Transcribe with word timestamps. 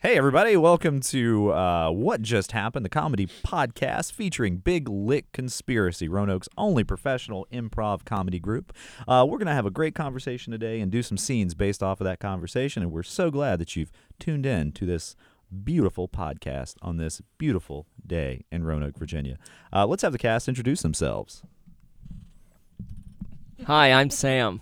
Hey, 0.00 0.16
everybody, 0.16 0.56
welcome 0.56 1.00
to 1.00 1.52
uh, 1.52 1.90
What 1.90 2.22
Just 2.22 2.52
Happened, 2.52 2.84
the 2.84 2.88
comedy 2.90 3.26
podcast 3.26 4.12
featuring 4.12 4.58
Big 4.58 4.88
Lick 4.88 5.32
Conspiracy, 5.32 6.08
Roanoke's 6.08 6.48
only 6.56 6.84
professional 6.84 7.46
improv 7.52 8.04
comedy 8.04 8.38
group. 8.38 8.72
Uh, 9.08 9.26
we're 9.28 9.38
going 9.38 9.48
to 9.48 9.54
have 9.54 9.66
a 9.66 9.70
great 9.70 9.96
conversation 9.96 10.52
today 10.52 10.80
and 10.80 10.92
do 10.92 11.02
some 11.02 11.18
scenes 11.18 11.54
based 11.54 11.82
off 11.82 12.00
of 12.00 12.04
that 12.04 12.20
conversation, 12.20 12.82
and 12.82 12.92
we're 12.92 13.02
so 13.02 13.30
glad 13.30 13.58
that 13.58 13.74
you've 13.74 13.90
tuned 14.20 14.46
in 14.46 14.70
to 14.72 14.86
this 14.86 15.16
beautiful 15.64 16.06
podcast 16.06 16.76
on 16.80 16.96
this 16.96 17.20
beautiful 17.36 17.86
day 18.06 18.44
in 18.52 18.62
Roanoke, 18.62 18.96
Virginia. 18.96 19.36
Uh, 19.72 19.86
let's 19.86 20.02
have 20.02 20.12
the 20.12 20.18
cast 20.18 20.48
introduce 20.48 20.82
themselves. 20.82 21.42
Hi, 23.66 23.92
I'm 23.92 24.10
Sam. 24.10 24.60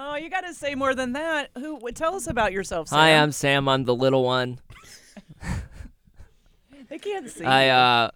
Oh, 0.00 0.14
you 0.14 0.30
got 0.30 0.42
to 0.42 0.54
say 0.54 0.76
more 0.76 0.94
than 0.94 1.14
that. 1.14 1.50
Who? 1.56 1.80
Tell 1.90 2.14
us 2.14 2.28
about 2.28 2.52
yourself. 2.52 2.88
Sam. 2.88 2.98
Hi, 2.98 3.10
I'm 3.16 3.32
Sam. 3.32 3.68
I'm 3.68 3.84
the 3.84 3.94
little 3.94 4.24
one. 4.24 4.60
They 6.88 6.98
can't 6.98 7.28
see. 7.30 7.44
I 7.44 7.68
uh, 7.68 8.10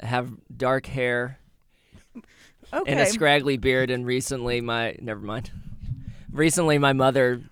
have 0.00 0.30
dark 0.56 0.86
hair 0.86 1.38
okay. 2.72 2.92
and 2.92 3.00
a 3.00 3.06
scraggly 3.06 3.56
beard, 3.56 3.90
and 3.90 4.06
recently 4.06 4.60
my 4.60 4.96
never 5.00 5.20
mind. 5.20 5.50
Recently, 6.30 6.78
my 6.78 6.92
mother 6.92 7.42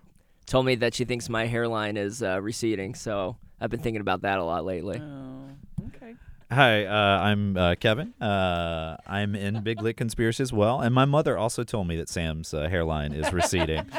told 0.46 0.66
me 0.66 0.76
that 0.76 0.94
she 0.94 1.04
thinks 1.04 1.28
my 1.28 1.46
hairline 1.46 1.96
is 1.96 2.22
uh, 2.22 2.40
receding, 2.40 2.94
so 2.94 3.36
I've 3.60 3.70
been 3.70 3.80
thinking 3.80 4.00
about 4.00 4.22
that 4.22 4.38
a 4.38 4.44
lot 4.44 4.64
lately. 4.64 5.00
Oh, 5.02 5.86
okay. 5.88 6.14
Hi, 6.50 6.84
uh, 6.84 7.20
I'm 7.22 7.56
uh, 7.56 7.74
Kevin. 7.80 8.12
Uh, 8.20 8.96
I'm 9.06 9.34
in 9.34 9.62
Big 9.62 9.80
Lick 9.82 9.96
Conspiracy 9.96 10.42
as 10.42 10.52
well, 10.52 10.80
and 10.80 10.94
my 10.94 11.04
mother 11.04 11.38
also 11.38 11.64
told 11.64 11.88
me 11.88 11.96
that 11.96 12.08
Sam's 12.08 12.52
uh, 12.54 12.68
hairline 12.68 13.12
is 13.12 13.32
receding. 13.32 13.86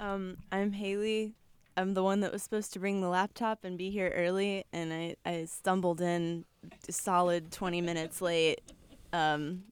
Um, 0.00 0.36
I'm 0.52 0.72
Haley. 0.72 1.32
I'm 1.78 1.94
the 1.94 2.02
one 2.02 2.20
that 2.20 2.30
was 2.30 2.42
supposed 2.42 2.74
to 2.74 2.78
bring 2.78 3.00
the 3.00 3.08
laptop 3.08 3.64
and 3.64 3.78
be 3.78 3.88
here 3.88 4.12
early, 4.14 4.66
and 4.70 4.92
I, 4.92 5.16
I 5.24 5.46
stumbled 5.46 6.02
in 6.02 6.44
a 6.86 6.92
solid 6.92 7.50
20 7.50 7.80
minutes 7.80 8.20
late, 8.20 8.60
um, 9.14 9.62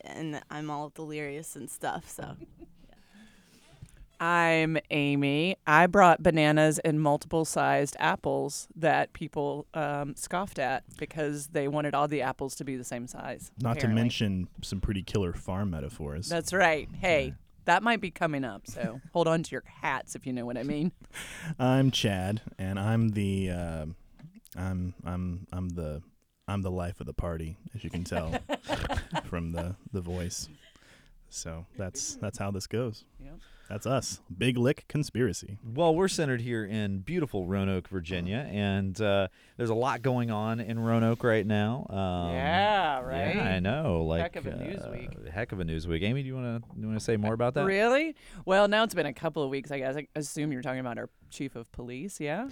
and 0.00 0.40
I'm 0.50 0.70
all 0.70 0.88
delirious 0.94 1.56
and 1.56 1.70
stuff. 1.70 2.08
So 2.08 2.36
I'm 4.18 4.78
Amy. 4.90 5.56
I 5.66 5.86
brought 5.86 6.22
bananas 6.22 6.78
and 6.78 7.00
multiple 7.00 7.44
sized 7.44 7.96
apples 7.98 8.68
that 8.76 9.12
people 9.12 9.66
um, 9.74 10.14
scoffed 10.16 10.58
at 10.58 10.84
because 10.96 11.48
they 11.48 11.68
wanted 11.68 11.94
all 11.94 12.08
the 12.08 12.22
apples 12.22 12.54
to 12.56 12.64
be 12.64 12.76
the 12.76 12.84
same 12.84 13.06
size. 13.06 13.50
Not 13.60 13.78
to 13.80 13.88
mention 13.88 14.48
some 14.62 14.80
pretty 14.80 15.02
killer 15.02 15.32
farm 15.32 15.70
metaphors. 15.70 16.28
That's 16.28 16.52
right. 16.52 16.88
Hey, 17.00 17.34
that 17.66 17.82
might 17.82 18.00
be 18.00 18.10
coming 18.10 18.44
up, 18.44 18.66
so 18.66 19.00
hold 19.12 19.28
on 19.28 19.42
to 19.42 19.50
your 19.50 19.64
hats 19.82 20.14
if 20.14 20.26
you 20.26 20.32
know 20.32 20.46
what 20.46 20.56
I 20.56 20.62
mean. 20.62 20.92
I'm 21.58 21.90
Chad, 21.90 22.40
and 22.58 22.78
I'm 22.78 23.10
the 23.10 23.50
uh, 23.50 23.86
I'm 24.56 24.94
I'm 25.04 25.46
I'm 25.52 25.68
the 25.70 26.02
I'm 26.48 26.62
the 26.62 26.70
life 26.70 27.00
of 27.00 27.06
the 27.06 27.12
party, 27.12 27.58
as 27.74 27.84
you 27.84 27.90
can 27.90 28.04
tell 28.04 28.32
from 29.24 29.52
the 29.52 29.76
the 29.92 30.00
voice. 30.00 30.48
So 31.28 31.66
that's 31.76 32.16
that's 32.16 32.38
how 32.38 32.50
this 32.50 32.66
goes. 32.66 33.04
Yep. 33.22 33.34
That's 33.68 33.86
us. 33.86 34.20
Big 34.36 34.56
Lick 34.56 34.84
Conspiracy. 34.88 35.58
Well, 35.64 35.94
we're 35.94 36.08
centered 36.08 36.40
here 36.40 36.64
in 36.64 36.98
beautiful 36.98 37.46
Roanoke, 37.46 37.88
Virginia, 37.88 38.48
and 38.50 39.00
uh, 39.00 39.28
there's 39.56 39.70
a 39.70 39.74
lot 39.74 40.02
going 40.02 40.30
on 40.30 40.60
in 40.60 40.78
Roanoke 40.78 41.24
right 41.24 41.44
now. 41.44 41.86
Um, 41.90 42.34
yeah, 42.34 43.00
right. 43.00 43.34
Yeah, 43.34 43.54
I 43.54 43.60
know. 43.60 44.04
Like 44.04 44.22
Heck 44.22 44.36
of 44.36 44.46
a 44.46 44.54
uh, 44.54 44.56
news 44.56 44.82
week. 44.90 45.28
Heck 45.28 45.52
of 45.52 45.60
a 45.60 45.64
news 45.64 45.88
week. 45.88 46.02
Amy, 46.02 46.22
do 46.22 46.28
you 46.28 46.36
want 46.36 46.62
to 46.62 46.80
you 46.80 46.86
want 46.86 46.98
to 46.98 47.04
say 47.04 47.16
more 47.16 47.34
about 47.34 47.54
that? 47.54 47.64
Really? 47.64 48.14
Well, 48.44 48.68
now 48.68 48.84
it's 48.84 48.94
been 48.94 49.06
a 49.06 49.12
couple 49.12 49.42
of 49.42 49.50
weeks. 49.50 49.70
I 49.72 49.78
guess 49.78 49.96
I 49.96 50.06
assume 50.14 50.52
you're 50.52 50.62
talking 50.62 50.80
about 50.80 50.98
our 50.98 51.10
chief 51.30 51.56
of 51.56 51.70
police. 51.72 52.20
Yeah. 52.20 52.48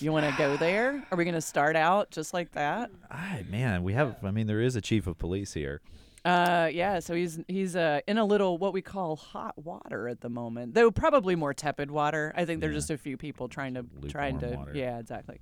You 0.00 0.10
want 0.10 0.28
to 0.28 0.34
go 0.36 0.56
there? 0.56 1.06
Are 1.12 1.16
we 1.16 1.24
going 1.24 1.34
to 1.34 1.40
start 1.40 1.76
out 1.76 2.10
just 2.10 2.34
like 2.34 2.52
that? 2.52 2.90
Ay, 3.10 3.44
man, 3.48 3.84
we 3.84 3.92
have. 3.92 4.16
I 4.24 4.32
mean, 4.32 4.48
there 4.48 4.60
is 4.60 4.74
a 4.74 4.80
chief 4.80 5.06
of 5.06 5.16
police 5.16 5.54
here. 5.54 5.80
Uh, 6.24 6.68
yeah. 6.72 7.00
So 7.00 7.14
he's 7.14 7.40
he's 7.48 7.74
uh 7.74 8.00
in 8.06 8.16
a 8.18 8.24
little 8.24 8.56
what 8.58 8.72
we 8.72 8.80
call 8.82 9.16
hot 9.16 9.56
water 9.62 10.06
at 10.08 10.20
the 10.20 10.28
moment, 10.28 10.74
though 10.74 10.90
probably 10.90 11.34
more 11.34 11.52
tepid 11.52 11.90
water. 11.90 12.32
I 12.36 12.44
think 12.44 12.60
there's 12.60 12.72
Yeah. 12.74 12.78
just 12.78 12.90
a 12.90 12.98
few 12.98 13.16
people 13.16 13.48
trying 13.48 13.74
to 13.74 13.84
trying 14.08 14.38
to 14.40 14.54
water. 14.56 14.72
yeah 14.74 14.98
exactly. 14.98 15.40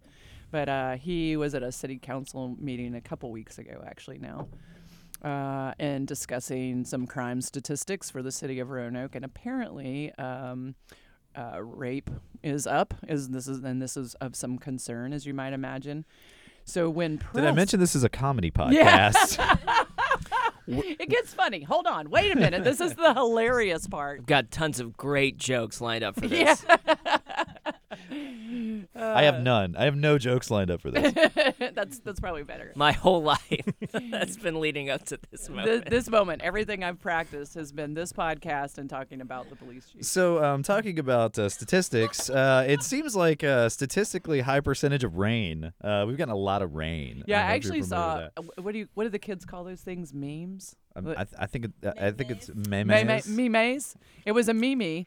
But 0.50 0.68
uh, 0.68 0.92
he 0.96 1.36
was 1.36 1.54
at 1.54 1.62
a 1.62 1.70
city 1.70 1.98
council 1.98 2.56
meeting 2.58 2.94
a 2.94 3.00
couple 3.00 3.30
weeks 3.30 3.58
ago, 3.58 3.84
actually 3.86 4.18
now, 4.18 4.48
uh, 5.22 5.74
and 5.78 6.08
discussing 6.08 6.84
some 6.84 7.06
crime 7.06 7.40
statistics 7.40 8.10
for 8.10 8.22
the 8.22 8.32
city 8.32 8.58
of 8.58 8.70
Roanoke, 8.70 9.14
and 9.14 9.24
apparently. 9.24 10.12
Um, 10.18 10.74
uh, 11.36 11.62
rape 11.62 12.10
is 12.42 12.66
up. 12.66 12.92
Is 13.06 13.28
this 13.28 13.46
is 13.46 13.62
and 13.62 13.80
this 13.80 13.96
is 13.96 14.14
of 14.14 14.34
some 14.34 14.58
concern, 14.58 15.12
as 15.12 15.26
you 15.26 15.32
might 15.32 15.52
imagine. 15.52 16.04
So 16.64 16.90
when 16.90 17.20
Did 17.32 17.44
I 17.44 17.52
mention 17.52 17.78
this 17.78 17.94
is 17.94 18.02
a 18.02 18.08
comedy 18.08 18.50
Yeah. 18.70 19.12
it 20.66 21.08
gets 21.08 21.32
funny. 21.34 21.62
Hold 21.62 21.86
on, 21.86 22.10
wait 22.10 22.30
a 22.32 22.36
minute. 22.36 22.64
This 22.64 22.80
is 22.80 22.94
the 22.94 23.14
hilarious 23.14 23.86
part. 23.86 24.20
I've 24.20 24.26
got 24.26 24.50
tons 24.50 24.80
of 24.80 24.96
great 24.96 25.36
jokes 25.36 25.80
lined 25.80 26.04
up 26.04 26.14
for 26.14 26.20
this. 26.28 26.64
Yeah. 26.68 27.18
This. 28.80 29.02
I 29.02 29.22
have 29.22 29.40
none. 29.42 29.76
I 29.76 29.84
have 29.84 29.96
no 29.96 30.18
jokes 30.18 30.50
lined 30.50 30.70
up 30.70 30.80
for 30.80 30.90
this. 30.90 31.12
that's 31.74 31.98
that's 32.00 32.20
probably 32.20 32.42
better. 32.44 32.72
My 32.76 32.92
whole 32.92 33.22
life 33.22 33.64
that's 34.10 34.36
been 34.36 34.60
leading 34.60 34.90
up 34.90 35.04
to 35.06 35.18
this 35.30 35.48
moment. 35.48 35.88
this 35.90 36.08
moment, 36.08 36.42
everything 36.42 36.82
I've 36.84 37.00
practiced 37.00 37.54
has 37.54 37.72
been 37.72 37.94
this 37.94 38.12
podcast 38.12 38.78
and 38.78 38.88
talking 38.90 39.20
about 39.20 39.48
the 39.50 39.56
police 39.56 39.86
chief. 39.92 40.04
So, 40.04 40.42
um, 40.42 40.62
talking 40.62 40.98
about 40.98 41.38
uh, 41.38 41.48
statistics, 41.48 42.28
uh, 42.30 42.64
it 42.68 42.82
seems 42.82 43.14
like 43.16 43.42
a 43.42 43.68
statistically 43.70 44.40
high 44.40 44.60
percentage 44.60 45.04
of 45.04 45.16
rain. 45.16 45.72
Uh, 45.82 46.04
we've 46.06 46.16
gotten 46.16 46.32
a 46.32 46.36
lot 46.36 46.62
of 46.62 46.74
rain. 46.74 47.22
Yeah, 47.26 47.40
don't 47.42 47.50
I 47.50 47.54
actually 47.54 47.82
saw. 47.82 48.16
with 48.18 48.30
that. 48.36 48.42
uh, 48.58 48.62
What 48.62 48.72
do 48.72 48.78
you? 48.78 48.88
What 48.94 49.04
do 49.04 49.10
the 49.10 49.18
kids 49.18 49.44
call 49.44 49.64
those 49.64 49.80
things? 49.80 50.12
Memes. 50.14 50.76
Um, 50.96 51.06
I, 51.08 51.14
th- 51.14 51.28
I 51.38 51.46
think 51.46 51.64
it, 51.66 51.72
uh, 51.86 51.92
I 52.00 52.10
think 52.10 52.30
it's 52.32 52.50
Meme- 52.52 52.88
memes. 52.88 53.28
memes. 53.28 53.96
It 54.26 54.32
was 54.32 54.48
a 54.48 54.54
meme. 54.54 55.06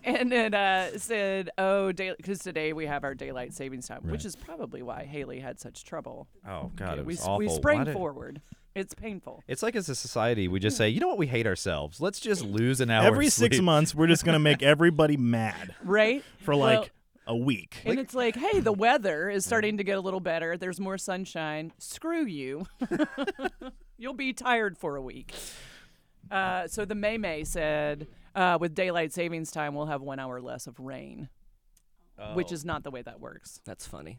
And 0.04 0.32
it 0.32 0.54
uh, 0.54 0.96
said, 0.98 1.50
"Oh, 1.58 1.92
because 1.92 2.38
today 2.38 2.72
we 2.72 2.86
have 2.86 3.04
our 3.04 3.14
daylight 3.14 3.52
savings 3.52 3.88
time, 3.88 4.00
Right. 4.04 4.12
which 4.12 4.24
is 4.24 4.36
probably 4.36 4.82
why 4.82 5.04
Haley 5.04 5.40
had 5.40 5.58
such 5.60 5.84
trouble. 5.84 6.28
Oh 6.48 6.70
God, 6.76 6.98
it 6.98 7.04
we 7.04 7.12
was 7.12 7.20
s- 7.20 7.24
awful. 7.26 7.38
we 7.38 7.46
Why 7.48 7.54
sprang 7.56 7.84
did- 7.84 7.94
forward. 7.94 8.40
It's 8.74 8.94
painful. 8.94 9.42
It's 9.48 9.62
like 9.62 9.74
as 9.74 9.88
a 9.88 9.94
society, 9.96 10.46
we 10.46 10.60
just 10.60 10.76
say, 10.76 10.88
you 10.88 11.00
know 11.00 11.08
what, 11.08 11.18
we 11.18 11.26
hate 11.26 11.48
ourselves. 11.48 12.00
Let's 12.00 12.20
just 12.20 12.44
lose 12.44 12.80
an 12.80 12.90
hour. 12.90 13.04
Every 13.06 13.26
of 13.26 13.32
six 13.32 13.58
months, 13.60 13.92
we're 13.92 14.06
just 14.06 14.24
gonna 14.24 14.38
make 14.38 14.62
everybody 14.74 15.16
mad 15.16 15.74
right? 15.82 16.22
for 16.38 16.54
like 16.54 16.78
Well, 16.80 16.88
a 17.26 17.36
week. 17.36 17.82
and 17.84 17.98
it's 17.98 18.14
like, 18.14 18.36
hey, 18.36 18.60
the 18.60 18.72
weather 18.86 19.28
is 19.28 19.44
starting 19.44 19.78
to 19.78 19.84
get 19.84 19.98
a 19.98 20.00
little 20.00 20.20
better. 20.20 20.56
There's 20.56 20.78
more 20.78 20.96
sunshine. 20.96 21.72
Screw 21.78 22.24
you. 22.24 22.66
You'll 23.96 24.14
be 24.14 24.32
tired 24.32 24.78
for 24.78 24.94
a 24.94 25.02
week. 25.02 25.34
Uh, 26.30 26.68
so 26.68 26.84
the 26.84 26.94
May 26.94 27.18
May 27.18 27.42
said, 27.42 28.06
uh, 28.38 28.56
with 28.60 28.74
daylight 28.74 29.12
savings 29.12 29.50
time, 29.50 29.74
we'll 29.74 29.86
have 29.86 30.00
one 30.02 30.18
hour 30.18 30.40
less 30.40 30.66
of 30.66 30.78
rain, 30.78 31.28
which 32.34 32.50
Oh. 32.50 32.54
is 32.54 32.64
not 32.64 32.84
the 32.84 32.90
way 32.90 33.02
that 33.02 33.20
works. 33.20 33.60
That's 33.64 33.86
funny. 33.86 34.18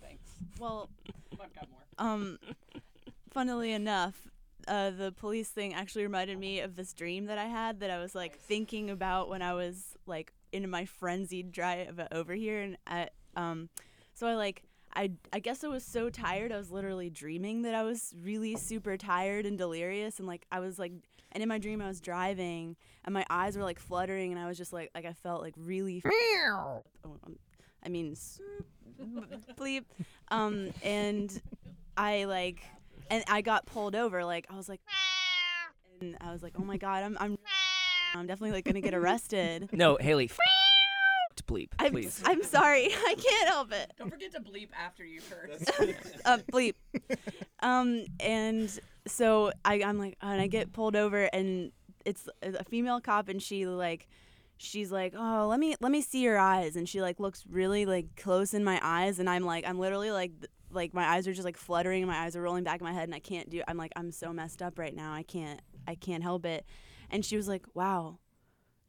Thanks. 0.00 0.28
well, 0.58 0.88
um, 1.98 2.38
funnily 3.30 3.72
enough, 3.72 4.28
uh, 4.68 4.90
the 4.90 5.12
police 5.12 5.48
thing 5.50 5.74
actually 5.74 6.02
reminded 6.04 6.38
me 6.38 6.60
of 6.60 6.76
this 6.76 6.92
dream 6.92 7.26
that 7.26 7.38
I 7.38 7.46
had 7.46 7.80
that 7.80 7.90
I 7.90 7.98
was 7.98 8.14
like 8.14 8.38
thinking 8.38 8.90
about 8.90 9.28
when 9.28 9.42
I 9.42 9.54
was 9.54 9.96
like 10.06 10.32
in 10.52 10.68
my 10.68 10.84
frenzied 10.84 11.52
drive 11.52 12.00
over 12.12 12.34
here, 12.34 12.60
and 12.60 12.76
I, 12.86 13.08
um, 13.36 13.68
so 14.14 14.26
I 14.26 14.34
like. 14.34 14.62
I, 14.94 15.12
I 15.32 15.38
guess 15.38 15.64
I 15.64 15.68
was 15.68 15.86
so 15.86 16.10
tired. 16.10 16.52
I 16.52 16.58
was 16.58 16.70
literally 16.70 17.08
dreaming 17.08 17.62
that 17.62 17.74
I 17.74 17.82
was 17.82 18.12
really 18.22 18.56
super 18.56 18.98
tired 18.98 19.46
and 19.46 19.56
delirious, 19.56 20.18
and 20.18 20.28
like 20.28 20.44
I 20.52 20.60
was 20.60 20.78
like, 20.78 20.92
and 21.32 21.42
in 21.42 21.48
my 21.48 21.58
dream 21.58 21.80
I 21.82 21.88
was 21.88 22.00
driving, 22.00 22.76
and 23.04 23.12
my 23.12 23.24
eyes 23.30 23.56
were 23.56 23.64
like 23.64 23.78
fluttering, 23.78 24.32
and 24.32 24.40
I 24.40 24.46
was 24.46 24.56
just 24.58 24.72
like, 24.72 24.90
like 24.94 25.04
I 25.06 25.12
felt 25.12 25.42
like 25.42 25.54
really. 25.56 26.02
oh, 26.06 26.82
um, 27.04 27.36
I 27.84 27.88
mean, 27.88 28.12
s- 28.12 28.40
bleep. 29.58 29.84
Um, 30.30 30.70
and 30.82 31.40
I 31.96 32.24
like, 32.24 32.62
and 33.10 33.24
I 33.28 33.40
got 33.42 33.66
pulled 33.66 33.94
over. 33.94 34.24
Like 34.24 34.46
I 34.50 34.56
was 34.56 34.68
like, 34.68 34.80
and 36.00 36.16
I 36.20 36.32
was 36.32 36.42
like, 36.42 36.54
oh 36.58 36.64
my 36.64 36.76
god, 36.76 37.02
I'm 37.04 37.16
I'm 37.20 37.38
I'm 38.14 38.26
definitely 38.26 38.52
like 38.52 38.64
gonna 38.64 38.80
get 38.80 38.94
arrested. 38.94 39.68
No, 39.72 39.96
Haley, 40.00 40.28
to 40.28 41.44
bleep, 41.44 41.68
I'm 41.78 41.92
please. 41.92 42.22
I'm 42.24 42.42
sorry, 42.42 42.86
I 42.92 43.14
can't 43.18 43.48
help 43.48 43.72
it. 43.72 43.92
Don't 43.98 44.10
forget 44.10 44.32
to 44.34 44.40
bleep 44.40 44.68
after 44.78 45.04
you 45.04 45.20
curse. 45.28 45.64
uh, 46.24 46.38
bleep. 46.52 46.74
Um, 47.60 48.04
and 48.20 48.78
so 49.06 49.52
I, 49.64 49.82
I'm 49.82 49.98
like, 49.98 50.16
and 50.20 50.40
I 50.40 50.46
get 50.46 50.72
pulled 50.72 50.96
over, 50.96 51.24
and 51.32 51.72
it's 52.04 52.28
a 52.42 52.64
female 52.64 53.00
cop, 53.00 53.28
and 53.28 53.42
she 53.42 53.66
like, 53.66 54.08
she's 54.58 54.92
like, 54.92 55.14
oh, 55.16 55.46
let 55.48 55.60
me 55.60 55.76
let 55.80 55.92
me 55.92 56.00
see 56.00 56.22
your 56.22 56.38
eyes, 56.38 56.76
and 56.76 56.88
she 56.88 57.00
like 57.00 57.20
looks 57.20 57.44
really 57.48 57.86
like 57.86 58.16
close 58.16 58.54
in 58.54 58.64
my 58.64 58.80
eyes, 58.82 59.18
and 59.18 59.28
I'm 59.28 59.44
like, 59.44 59.66
I'm 59.66 59.78
literally 59.78 60.10
like. 60.10 60.32
Like 60.74 60.94
my 60.94 61.04
eyes 61.04 61.28
are 61.28 61.34
just 61.34 61.44
like 61.44 61.58
fluttering, 61.58 62.02
and 62.02 62.10
my 62.10 62.20
eyes 62.20 62.34
are 62.34 62.40
rolling 62.40 62.64
back 62.64 62.80
in 62.80 62.86
my 62.86 62.94
head, 62.94 63.02
and 63.02 63.14
I 63.14 63.18
can't 63.18 63.50
do. 63.50 63.60
I'm 63.68 63.76
like, 63.76 63.92
I'm 63.94 64.10
so 64.10 64.32
messed 64.32 64.62
up 64.62 64.78
right 64.78 64.96
now. 64.96 65.12
I 65.12 65.22
can't, 65.22 65.60
I 65.86 65.94
can't 65.96 66.22
help 66.22 66.46
it. 66.46 66.64
And 67.10 67.22
she 67.26 67.36
was 67.36 67.46
like, 67.46 67.66
"Wow, 67.74 68.20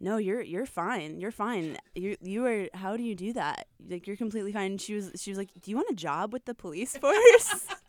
no, 0.03 0.17
you're 0.17 0.41
you're 0.41 0.65
fine. 0.65 1.21
You're 1.21 1.31
fine. 1.31 1.77
You 1.95 2.17
you 2.21 2.45
are. 2.45 2.67
How 2.73 2.97
do 2.97 3.03
you 3.03 3.15
do 3.15 3.31
that? 3.33 3.67
Like 3.89 4.05
you're 4.05 4.17
completely 4.17 4.51
fine. 4.51 4.71
And 4.71 4.81
she 4.81 4.95
was 4.95 5.11
she 5.15 5.31
was 5.31 5.37
like, 5.37 5.49
do 5.61 5.71
you 5.71 5.77
want 5.77 5.89
a 5.89 5.95
job 5.95 6.33
with 6.33 6.43
the 6.43 6.53
police 6.53 6.97
force? 6.97 7.67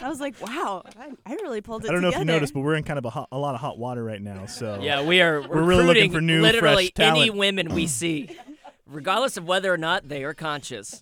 I 0.00 0.08
was 0.08 0.20
like, 0.20 0.40
wow, 0.40 0.82
I, 0.98 1.12
I 1.26 1.34
really 1.34 1.60
pulled 1.60 1.84
it. 1.84 1.88
I 1.88 1.92
don't 1.92 2.02
know 2.02 2.08
if 2.08 2.18
you 2.18 2.24
noticed, 2.24 2.54
but 2.54 2.60
we're 2.60 2.74
in 2.74 2.84
kind 2.84 2.98
of 2.98 3.04
a, 3.04 3.10
hot, 3.10 3.28
a 3.32 3.38
lot 3.38 3.54
of 3.54 3.60
hot 3.60 3.78
water 3.78 4.02
right 4.04 4.20
now. 4.20 4.46
So 4.46 4.78
Yeah, 4.82 5.02
we 5.02 5.20
are. 5.20 5.40
We're 5.40 5.62
really 5.62 5.84
looking 5.84 6.12
for 6.12 6.20
new, 6.20 6.42
literally 6.42 6.92
fresh 6.94 7.08
any 7.08 7.30
women 7.30 7.74
we 7.74 7.86
see, 7.86 8.36
regardless 8.86 9.36
of 9.36 9.46
whether 9.46 9.72
or 9.72 9.78
not 9.78 10.08
they 10.08 10.24
are 10.24 10.34
conscious. 10.34 11.00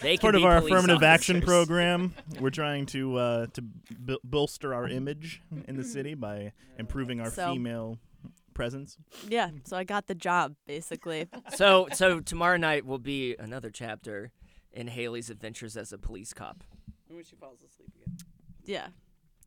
They 0.00 0.16
can 0.16 0.20
part 0.20 0.34
of 0.34 0.44
our 0.44 0.60
police 0.60 0.72
affirmative 0.72 1.02
action 1.02 1.40
program. 1.42 2.14
We're 2.40 2.50
trying 2.50 2.86
to 2.86 3.16
uh, 3.16 3.46
to 3.54 3.62
bol- 3.62 4.18
bolster 4.24 4.74
our 4.74 4.88
image 4.88 5.42
in 5.66 5.76
the 5.76 5.84
city 5.84 6.14
by 6.14 6.52
improving 6.78 7.20
our 7.20 7.30
So- 7.30 7.52
female 7.52 7.98
presence. 8.54 8.96
Yeah, 9.28 9.50
so 9.64 9.76
I 9.76 9.84
got 9.84 10.06
the 10.06 10.14
job 10.14 10.54
basically. 10.66 11.28
So, 11.54 11.88
so 11.92 12.20
tomorrow 12.20 12.56
night 12.56 12.86
will 12.86 12.98
be 12.98 13.36
another 13.38 13.68
chapter 13.68 14.32
in 14.72 14.88
Haley's 14.88 15.28
adventures 15.28 15.76
as 15.76 15.92
a 15.92 15.98
police 15.98 16.32
cop. 16.32 16.64
When 17.08 17.22
she 17.22 17.36
falls 17.36 17.58
asleep 17.58 17.88
again. 17.94 17.95
Yeah, 18.66 18.88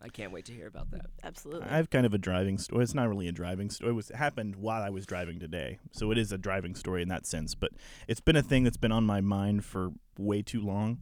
I 0.01 0.07
can't 0.09 0.31
wait 0.31 0.45
to 0.45 0.53
hear 0.53 0.67
about 0.67 0.91
that. 0.91 1.05
absolutely. 1.23 1.67
I 1.69 1.77
have 1.77 1.89
kind 1.89 2.05
of 2.05 2.13
a 2.13 2.17
driving 2.17 2.57
story. 2.57 2.83
It's 2.83 2.95
not 2.95 3.09
really 3.09 3.27
a 3.27 3.31
driving 3.31 3.69
story. 3.69 3.91
It 3.91 3.95
was 3.95 4.09
it 4.09 4.15
happened 4.15 4.55
while 4.55 4.81
I 4.81 4.89
was 4.89 5.05
driving 5.05 5.39
today, 5.39 5.79
so 5.91 6.11
it 6.11 6.17
is 6.17 6.31
a 6.31 6.37
driving 6.37 6.73
story 6.75 7.01
in 7.01 7.09
that 7.09 7.25
sense. 7.25 7.53
But 7.55 7.71
it's 8.07 8.21
been 8.21 8.35
a 8.35 8.41
thing 8.43 8.63
that's 8.63 8.77
been 8.77 8.91
on 8.91 9.05
my 9.05 9.21
mind 9.21 9.65
for 9.65 9.91
way 10.17 10.41
too 10.41 10.61
long. 10.61 10.99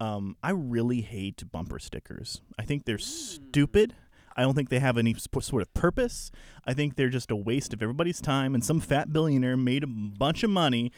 Um, 0.00 0.36
I 0.42 0.50
really 0.50 1.00
hate 1.00 1.42
bumper 1.50 1.80
stickers. 1.80 2.40
I 2.56 2.62
think 2.62 2.84
they're 2.84 2.98
stupid. 2.98 3.94
I 4.36 4.42
don't 4.42 4.54
think 4.54 4.68
they 4.68 4.78
have 4.78 4.96
any 4.96 5.14
sp- 5.18 5.42
sort 5.42 5.62
of 5.62 5.74
purpose. 5.74 6.30
I 6.64 6.72
think 6.72 6.94
they're 6.94 7.08
just 7.08 7.32
a 7.32 7.36
waste 7.36 7.72
of 7.72 7.82
everybody's 7.82 8.20
time. 8.20 8.54
And 8.54 8.64
some 8.64 8.78
fat 8.78 9.12
billionaire 9.12 9.56
made 9.56 9.82
a 9.82 9.88
bunch 9.88 10.44
of 10.44 10.50
money 10.50 10.92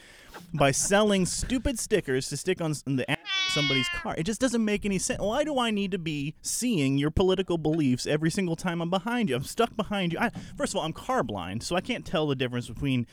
by 0.53 0.73
selling 0.73 1.25
stupid 1.25 1.79
stickers 1.79 2.29
to 2.29 2.37
stick 2.37 2.61
on 2.61 2.75
on 2.87 2.97
the 2.97 3.11
a- 3.11 3.17
somebody's 3.51 3.89
car. 3.89 4.15
It 4.17 4.25
just 4.25 4.41
doesn't 4.41 4.65
make 4.65 4.85
any 4.85 4.99
sense. 4.99 5.21
Why 5.21 5.45
do 5.45 5.59
I 5.59 5.71
need 5.71 5.91
to 5.91 5.99
be 5.99 6.35
seeing 6.43 6.99
your 6.99 7.11
political 7.11 7.59
beliefs 7.59 8.07
every 8.07 8.31
single 8.31 8.57
time 8.57 8.81
I'm 8.81 8.91
behind 8.91 9.29
you? 9.29 9.37
I'm 9.37 9.45
stuck 9.45 9.77
behind 9.77 10.13
you. 10.13 10.19
I, 10.19 10.31
first 10.57 10.73
of 10.73 10.79
all, 10.79 10.85
I'm 10.85 10.93
car 10.93 11.23
blind, 11.23 11.63
so 11.63 11.77
I 11.77 11.81
can't 11.81 12.07
tell 12.07 12.27
the 12.27 12.37
difference 12.37 12.69
between 12.69 13.07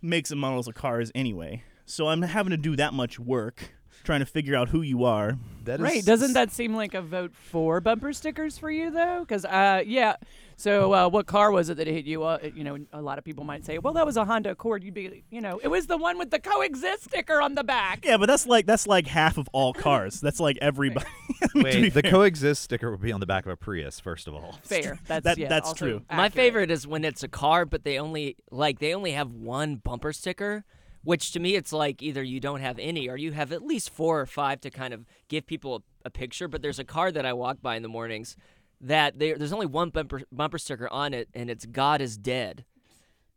makes 0.00 0.30
and 0.30 0.40
models 0.40 0.68
of 0.68 0.74
cars 0.74 1.10
anyway. 1.14 1.64
So 1.84 2.08
I'm 2.08 2.22
having 2.22 2.50
to 2.50 2.56
do 2.56 2.76
that 2.76 2.92
much 2.92 3.18
work 3.18 3.72
trying 4.04 4.20
to 4.20 4.26
figure 4.26 4.54
out 4.56 4.68
who 4.70 4.82
you 4.82 5.04
are. 5.04 5.36
That 5.64 5.74
is 5.74 5.80
Right. 5.80 6.04
Doesn't 6.04 6.32
that 6.32 6.50
seem 6.50 6.74
like 6.74 6.94
a 6.94 7.02
vote 7.02 7.32
for 7.34 7.80
bumper 7.80 8.12
stickers 8.12 8.56
for 8.58 8.70
you 8.70 8.90
though? 8.90 9.20
Because 9.20 9.44
uh, 9.44 9.82
yeah. 9.86 10.16
So 10.56 10.92
uh, 10.92 11.08
what 11.08 11.26
car 11.26 11.52
was 11.52 11.68
it 11.68 11.76
that 11.76 11.86
hit 11.86 12.04
you? 12.04 12.24
Uh, 12.24 12.38
you 12.52 12.64
know, 12.64 12.78
a 12.92 13.00
lot 13.00 13.16
of 13.18 13.24
people 13.24 13.44
might 13.44 13.64
say, 13.64 13.78
well, 13.78 13.92
that 13.92 14.04
was 14.04 14.16
a 14.16 14.24
Honda 14.24 14.50
Accord. 14.50 14.82
You'd 14.82 14.92
be, 14.94 15.22
you 15.30 15.40
know, 15.40 15.60
it 15.62 15.68
was 15.68 15.86
the 15.86 15.96
one 15.96 16.18
with 16.18 16.30
the 16.30 16.40
coexist 16.40 17.04
sticker 17.04 17.40
on 17.40 17.54
the 17.54 17.62
back. 17.62 18.04
Yeah, 18.04 18.16
but 18.16 18.26
that's 18.26 18.44
like 18.44 18.66
that's 18.66 18.86
like 18.86 19.06
half 19.06 19.38
of 19.38 19.48
all 19.52 19.72
cars. 19.72 20.20
That's 20.28 20.40
like 20.40 20.58
everybody. 20.60 21.06
To 21.40 21.48
be 21.54 21.62
Wait, 21.62 21.94
the 21.94 22.02
fair. 22.02 22.10
coexist 22.10 22.62
sticker 22.62 22.90
would 22.90 23.00
be 23.00 23.12
on 23.12 23.20
the 23.20 23.26
back 23.26 23.46
of 23.46 23.52
a 23.52 23.56
Prius, 23.56 24.00
first 24.00 24.26
of 24.26 24.34
all. 24.34 24.58
Fair. 24.64 24.98
That's 25.06 25.22
That- 25.24 25.38
yeah, 25.38 25.46
that's 25.48 25.68
also 25.68 25.86
true. 25.86 26.02
My 26.10 26.28
favorite 26.30 26.70
is 26.72 26.84
when 26.86 27.04
it's 27.04 27.22
a 27.22 27.28
car, 27.28 27.64
but 27.64 27.84
they 27.84 27.98
only 28.00 28.36
like 28.50 28.80
they 28.80 28.92
only 28.92 29.12
have 29.12 29.30
one 29.30 29.76
bumper 29.76 30.12
sticker, 30.12 30.64
which 31.08 31.32
to 31.32 31.40
me 31.40 31.54
it's 31.54 31.72
like 31.72 32.02
either 32.02 32.22
you 32.22 32.38
don't 32.38 32.60
have 32.60 32.78
any 32.78 33.08
or 33.08 33.16
you 33.16 33.32
have 33.32 33.50
at 33.50 33.62
least 33.64 33.88
four 33.88 34.20
or 34.20 34.26
five 34.26 34.60
to 34.60 34.68
kind 34.68 34.92
of 34.92 35.06
give 35.28 35.46
people 35.46 35.76
a, 35.76 36.08
a 36.08 36.10
picture. 36.10 36.48
But 36.48 36.60
there's 36.60 36.78
a 36.78 36.84
car 36.84 37.10
that 37.10 37.24
I 37.24 37.32
walk 37.32 37.62
by 37.62 37.76
in 37.76 37.82
the 37.82 37.88
mornings 37.88 38.36
that 38.82 39.18
there 39.18 39.38
there's 39.38 39.54
only 39.54 39.64
one 39.64 39.88
bumper 39.88 40.20
bumper 40.30 40.58
sticker 40.58 40.86
on 40.90 41.14
it, 41.14 41.30
and 41.32 41.48
it's 41.48 41.64
God 41.64 42.02
is 42.02 42.18
dead, 42.18 42.66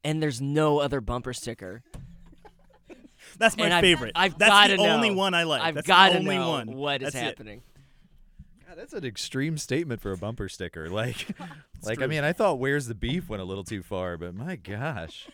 and 0.04 0.22
there's 0.22 0.42
no 0.42 0.80
other 0.80 1.00
bumper 1.00 1.32
sticker. 1.32 1.82
That's 3.38 3.56
my 3.56 3.64
and 3.66 3.74
I've- 3.74 3.88
favorite. 3.88 4.12
I've 4.16 4.38
that's 4.38 4.50
gotta 4.52 4.76
the 4.76 4.90
only 4.90 5.12
one 5.12 5.34
I 5.34 5.44
like. 5.44 5.62
I've 5.62 5.76
that's 5.76 5.88
got 5.88 6.08
the 6.10 6.16
to 6.16 6.20
only 6.20 6.38
know 6.38 6.50
one. 6.50 6.74
what 6.74 7.02
is 7.02 7.14
That's 7.14 7.24
it. 7.24 7.26
happening. 7.26 7.62
God, 8.68 8.78
that's 8.80 8.92
an 8.92 9.06
extreme 9.06 9.58
statement 9.58 10.02
for 10.02 10.12
a 10.12 10.18
bumper 10.18 10.50
sticker. 10.50 10.90
Like, 10.90 11.26
like 11.84 12.02
I 12.02 12.08
mean, 12.08 12.26
I 12.26 12.34
thought 12.34 12.60
"Where's 12.60 12.88
the 12.88 12.96
beef" 12.96 13.30
went 13.30 13.42
a 13.42 13.46
little 13.46 13.64
too 13.64 13.82
far, 13.82 14.18
but 14.18 14.36
my 14.36 14.58
gosh. 14.58 15.30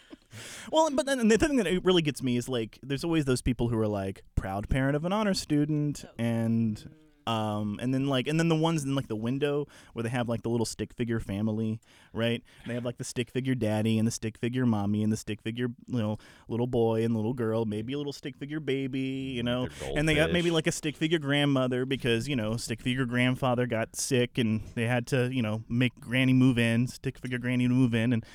Well, 0.71 0.89
but 0.91 1.05
then 1.05 1.27
the 1.27 1.37
thing 1.37 1.57
that 1.57 1.67
it 1.67 1.83
really 1.83 2.01
gets 2.01 2.21
me 2.21 2.37
is 2.37 2.47
like, 2.49 2.79
there's 2.83 3.03
always 3.03 3.25
those 3.25 3.41
people 3.41 3.69
who 3.69 3.77
are 3.79 3.87
like 3.87 4.23
proud 4.35 4.69
parent 4.69 4.95
of 4.95 5.05
an 5.05 5.13
honor 5.13 5.33
student, 5.33 6.05
and 6.17 6.89
um, 7.27 7.77
and 7.81 7.93
then 7.93 8.07
like, 8.07 8.27
and 8.27 8.39
then 8.39 8.47
the 8.47 8.55
ones 8.55 8.85
in 8.85 8.95
like 8.95 9.09
the 9.09 9.15
window 9.15 9.67
where 9.91 10.01
they 10.01 10.09
have 10.09 10.29
like 10.29 10.43
the 10.43 10.49
little 10.49 10.65
stick 10.65 10.93
figure 10.93 11.19
family, 11.19 11.81
right? 12.13 12.41
And 12.63 12.69
they 12.69 12.73
have 12.75 12.85
like 12.85 12.97
the 12.97 13.03
stick 13.03 13.29
figure 13.29 13.53
daddy 13.53 13.99
and 13.99 14.07
the 14.07 14.11
stick 14.11 14.37
figure 14.37 14.65
mommy 14.65 15.03
and 15.03 15.11
the 15.11 15.17
stick 15.17 15.41
figure 15.41 15.67
you 15.87 15.99
know 15.99 16.19
little 16.47 16.67
boy 16.67 17.03
and 17.03 17.13
little 17.15 17.33
girl, 17.33 17.65
maybe 17.65 17.91
a 17.91 17.97
little 17.97 18.13
stick 18.13 18.37
figure 18.37 18.61
baby, 18.61 18.99
you 19.35 19.43
know, 19.43 19.67
and 19.97 20.07
they 20.07 20.15
got 20.15 20.31
maybe 20.31 20.51
like 20.51 20.67
a 20.67 20.71
stick 20.71 20.95
figure 20.95 21.19
grandmother 21.19 21.85
because 21.85 22.29
you 22.29 22.35
know 22.37 22.55
stick 22.55 22.81
figure 22.81 23.05
grandfather 23.05 23.67
got 23.67 23.95
sick 23.97 24.37
and 24.37 24.61
they 24.75 24.85
had 24.85 25.05
to 25.07 25.29
you 25.29 25.41
know 25.41 25.63
make 25.67 25.99
granny 25.99 26.31
move 26.33 26.57
in, 26.57 26.87
stick 26.87 27.17
figure 27.17 27.39
granny 27.39 27.67
to 27.67 27.73
move 27.73 27.93
in, 27.93 28.13
and 28.13 28.25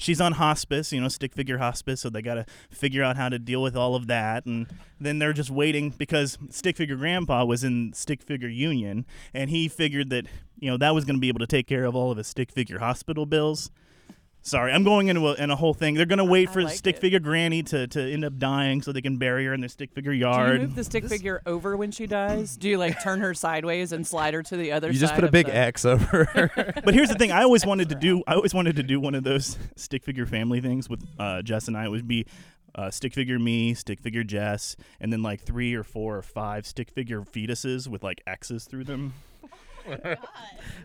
she's 0.00 0.20
on 0.20 0.32
hospice, 0.32 0.92
you 0.92 1.00
know, 1.00 1.08
stick 1.08 1.34
figure 1.34 1.58
hospice, 1.58 2.00
so 2.00 2.10
they 2.10 2.22
got 2.22 2.34
to 2.34 2.46
figure 2.70 3.02
out 3.02 3.16
how 3.16 3.28
to 3.28 3.38
deal 3.38 3.62
with 3.62 3.76
all 3.76 3.94
of 3.94 4.06
that. 4.08 4.46
And 4.46 4.66
then 4.98 5.18
they're 5.18 5.32
just 5.32 5.50
waiting 5.50 5.90
because 5.90 6.38
stick 6.48 6.76
figure 6.76 6.96
grandpa 6.96 7.44
was 7.44 7.62
in 7.62 7.92
stick 7.92 8.22
figure 8.22 8.48
union, 8.48 9.06
and 9.34 9.50
he 9.50 9.68
figured 9.68 10.10
that, 10.10 10.26
you 10.58 10.70
know, 10.70 10.76
that 10.78 10.94
was 10.94 11.04
going 11.04 11.16
to 11.16 11.20
be 11.20 11.28
able 11.28 11.40
to 11.40 11.46
take 11.46 11.66
care 11.66 11.84
of 11.84 11.94
all 11.94 12.10
of 12.10 12.18
his 12.18 12.26
stick 12.26 12.50
figure 12.50 12.78
hospital 12.78 13.26
bills. 13.26 13.70
Sorry, 14.42 14.72
I'm 14.72 14.84
going 14.84 15.08
into 15.08 15.28
a, 15.28 15.34
in 15.34 15.50
a 15.50 15.56
whole 15.56 15.74
thing. 15.74 15.94
They're 15.94 16.06
going 16.06 16.18
to 16.18 16.24
wait 16.24 16.48
I 16.48 16.52
for 16.52 16.62
like 16.62 16.74
stick 16.74 16.96
it. 16.96 17.00
figure 17.00 17.18
granny 17.20 17.62
to, 17.64 17.86
to 17.88 18.12
end 18.12 18.24
up 18.24 18.38
dying 18.38 18.80
so 18.80 18.90
they 18.90 19.02
can 19.02 19.18
bury 19.18 19.44
her 19.44 19.52
in 19.52 19.60
their 19.60 19.68
stick 19.68 19.92
figure 19.92 20.12
Do 20.12 20.18
yard. 20.18 20.54
you 20.62 20.66
move 20.68 20.74
the 20.76 20.84
stick 20.84 21.04
figure 21.06 21.42
over 21.44 21.76
when 21.76 21.90
she 21.90 22.06
dies? 22.06 22.56
Do 22.56 22.68
you 22.70 22.78
like 22.78 23.02
turn 23.02 23.20
her 23.20 23.34
sideways 23.34 23.92
and 23.92 24.06
slide 24.06 24.32
her 24.32 24.42
to 24.44 24.56
the 24.56 24.72
other 24.72 24.88
You 24.88 24.94
side? 24.94 25.00
just 25.00 25.14
put 25.14 25.24
a 25.24 25.26
of 25.26 25.32
big 25.32 25.46
the- 25.46 25.54
X 25.56 25.84
over 25.84 26.24
her. 26.32 26.72
but 26.84 26.94
here's 26.94 27.10
the 27.10 27.16
thing: 27.16 27.32
I 27.32 27.42
always 27.42 27.66
wanted 27.66 27.90
to 27.90 27.94
do. 27.94 28.22
I 28.26 28.34
always 28.34 28.54
wanted 28.54 28.76
to 28.76 28.82
do 28.82 28.98
one 28.98 29.14
of 29.14 29.24
those 29.24 29.58
stick 29.76 30.04
figure 30.04 30.24
family 30.26 30.60
things 30.62 30.88
with 30.88 31.04
uh, 31.18 31.42
Jess 31.42 31.68
and 31.68 31.76
I. 31.76 31.84
It 31.84 31.90
would 31.90 32.08
be 32.08 32.24
uh, 32.74 32.90
stick 32.90 33.12
figure 33.12 33.38
me, 33.38 33.74
stick 33.74 34.00
figure 34.00 34.24
Jess, 34.24 34.74
and 35.00 35.12
then 35.12 35.22
like 35.22 35.42
three 35.42 35.74
or 35.74 35.82
four 35.82 36.16
or 36.16 36.22
five 36.22 36.66
stick 36.66 36.90
figure 36.90 37.20
fetuses 37.22 37.88
with 37.88 38.02
like 38.02 38.22
X's 38.26 38.64
through 38.64 38.84
them. 38.84 39.12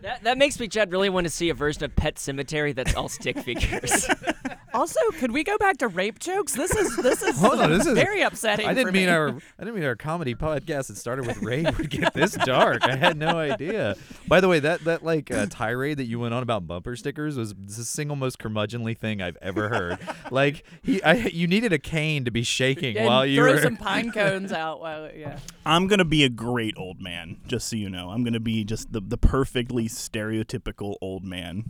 That 0.02 0.22
that 0.24 0.38
makes 0.38 0.60
me, 0.60 0.68
Chad, 0.68 0.92
really 0.92 1.08
want 1.08 1.24
to 1.26 1.30
see 1.30 1.48
a 1.48 1.54
version 1.54 1.84
of 1.84 1.96
Pet 1.96 2.16
Sematary 2.16 2.74
that's 2.74 2.94
all 2.94 3.08
stick 3.08 3.38
figures. 3.38 4.08
Also, 4.76 5.00
could 5.14 5.32
we 5.32 5.42
go 5.42 5.56
back 5.58 5.78
to 5.78 5.88
rape 5.88 6.18
jokes? 6.18 6.52
This 6.54 6.70
is 6.74 6.96
this 6.96 7.22
is, 7.22 7.38
Hold 7.40 7.60
on, 7.60 7.70
this 7.70 7.86
is- 7.86 7.94
very 7.94 8.20
upsetting. 8.22 8.66
I 8.66 8.74
didn't 8.74 8.88
for 8.88 8.92
mean 8.92 9.06
me. 9.06 9.12
our 9.12 9.28
I 9.58 9.64
didn't 9.64 9.74
mean 9.74 9.84
our 9.84 9.96
comedy 9.96 10.34
podcast 10.34 10.88
that 10.88 10.96
started 10.96 11.26
with 11.26 11.42
rape 11.42 11.76
would 11.78 11.90
get 11.90 12.12
this 12.14 12.32
dark. 12.32 12.82
I 12.84 12.96
had 12.96 13.16
no 13.16 13.38
idea. 13.38 13.96
By 14.28 14.40
the 14.40 14.48
way, 14.48 14.60
that 14.60 14.84
that 14.84 15.02
like 15.04 15.30
uh, 15.30 15.46
tirade 15.46 15.98
that 15.98 16.04
you 16.06 16.18
went 16.20 16.34
on 16.34 16.42
about 16.42 16.66
bumper 16.66 16.94
stickers 16.96 17.36
was 17.36 17.54
the 17.54 17.84
single 17.84 18.16
most 18.16 18.38
curmudgeonly 18.38 18.96
thing 18.98 19.22
I've 19.22 19.38
ever 19.42 19.68
heard. 19.68 19.98
like 20.30 20.64
he, 20.82 21.02
I, 21.02 21.14
you 21.14 21.46
needed 21.46 21.72
a 21.72 21.78
cane 21.78 22.24
to 22.26 22.30
be 22.30 22.42
shaking 22.42 22.96
and 22.96 23.06
while 23.06 23.24
you 23.26 23.40
throw 23.42 23.52
were. 23.54 23.60
some 23.62 23.76
pine 23.76 24.12
cones 24.12 24.52
out. 24.52 24.80
While 24.80 25.10
yeah. 25.14 25.38
I'm 25.64 25.86
gonna 25.86 26.04
be 26.04 26.22
a 26.24 26.28
great 26.28 26.74
old 26.76 27.00
man, 27.00 27.38
just 27.46 27.68
so 27.68 27.76
you 27.76 27.88
know. 27.88 28.10
I'm 28.10 28.24
gonna 28.24 28.40
be 28.40 28.64
just 28.64 28.92
the 28.92 29.00
the 29.00 29.16
perfectly 29.18 29.88
stereotypical 29.88 30.96
old 31.00 31.24
man. 31.24 31.64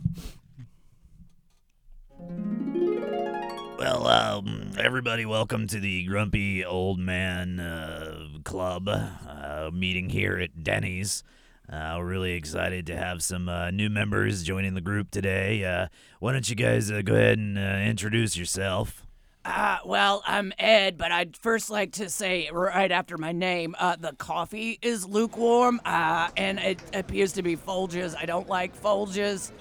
Well, 2.19 4.07
um, 4.07 4.71
everybody, 4.79 5.25
welcome 5.25 5.67
to 5.67 5.79
the 5.79 6.03
Grumpy 6.05 6.65
Old 6.65 6.97
Man 6.97 7.59
uh, 7.59 8.39
Club 8.43 8.89
uh, 8.89 9.69
meeting 9.71 10.09
here 10.09 10.39
at 10.39 10.63
Denny's. 10.63 11.23
Uh, 11.71 11.95
we're 11.99 12.05
really 12.05 12.33
excited 12.33 12.87
to 12.87 12.97
have 12.97 13.21
some 13.21 13.47
uh, 13.47 13.69
new 13.69 13.91
members 13.91 14.41
joining 14.41 14.73
the 14.73 14.81
group 14.81 15.11
today. 15.11 15.63
Uh, 15.63 15.87
why 16.19 16.31
don't 16.31 16.49
you 16.49 16.55
guys 16.55 16.89
uh, 16.89 17.03
go 17.03 17.13
ahead 17.13 17.37
and 17.37 17.57
introduce 17.87 18.35
yourself? 18.35 19.05
Uh, 19.45 19.77
well, 19.85 20.23
I'm 20.25 20.53
Ed, 20.57 20.97
but 20.97 21.11
I'd 21.11 21.37
first 21.37 21.69
like 21.69 21.91
to 21.93 22.09
say 22.09 22.49
right 22.51 22.91
after 22.91 23.17
my 23.19 23.31
name, 23.31 23.75
uh, 23.77 23.95
the 23.95 24.13
coffee 24.13 24.79
is 24.81 25.05
lukewarm, 25.05 25.79
uh, 25.85 26.29
and 26.35 26.57
it 26.57 26.81
appears 26.95 27.33
to 27.33 27.43
be 27.43 27.55
Folgers. 27.55 28.15
I 28.17 28.25
don't 28.25 28.49
like 28.49 28.75
Folgers, 28.81 29.51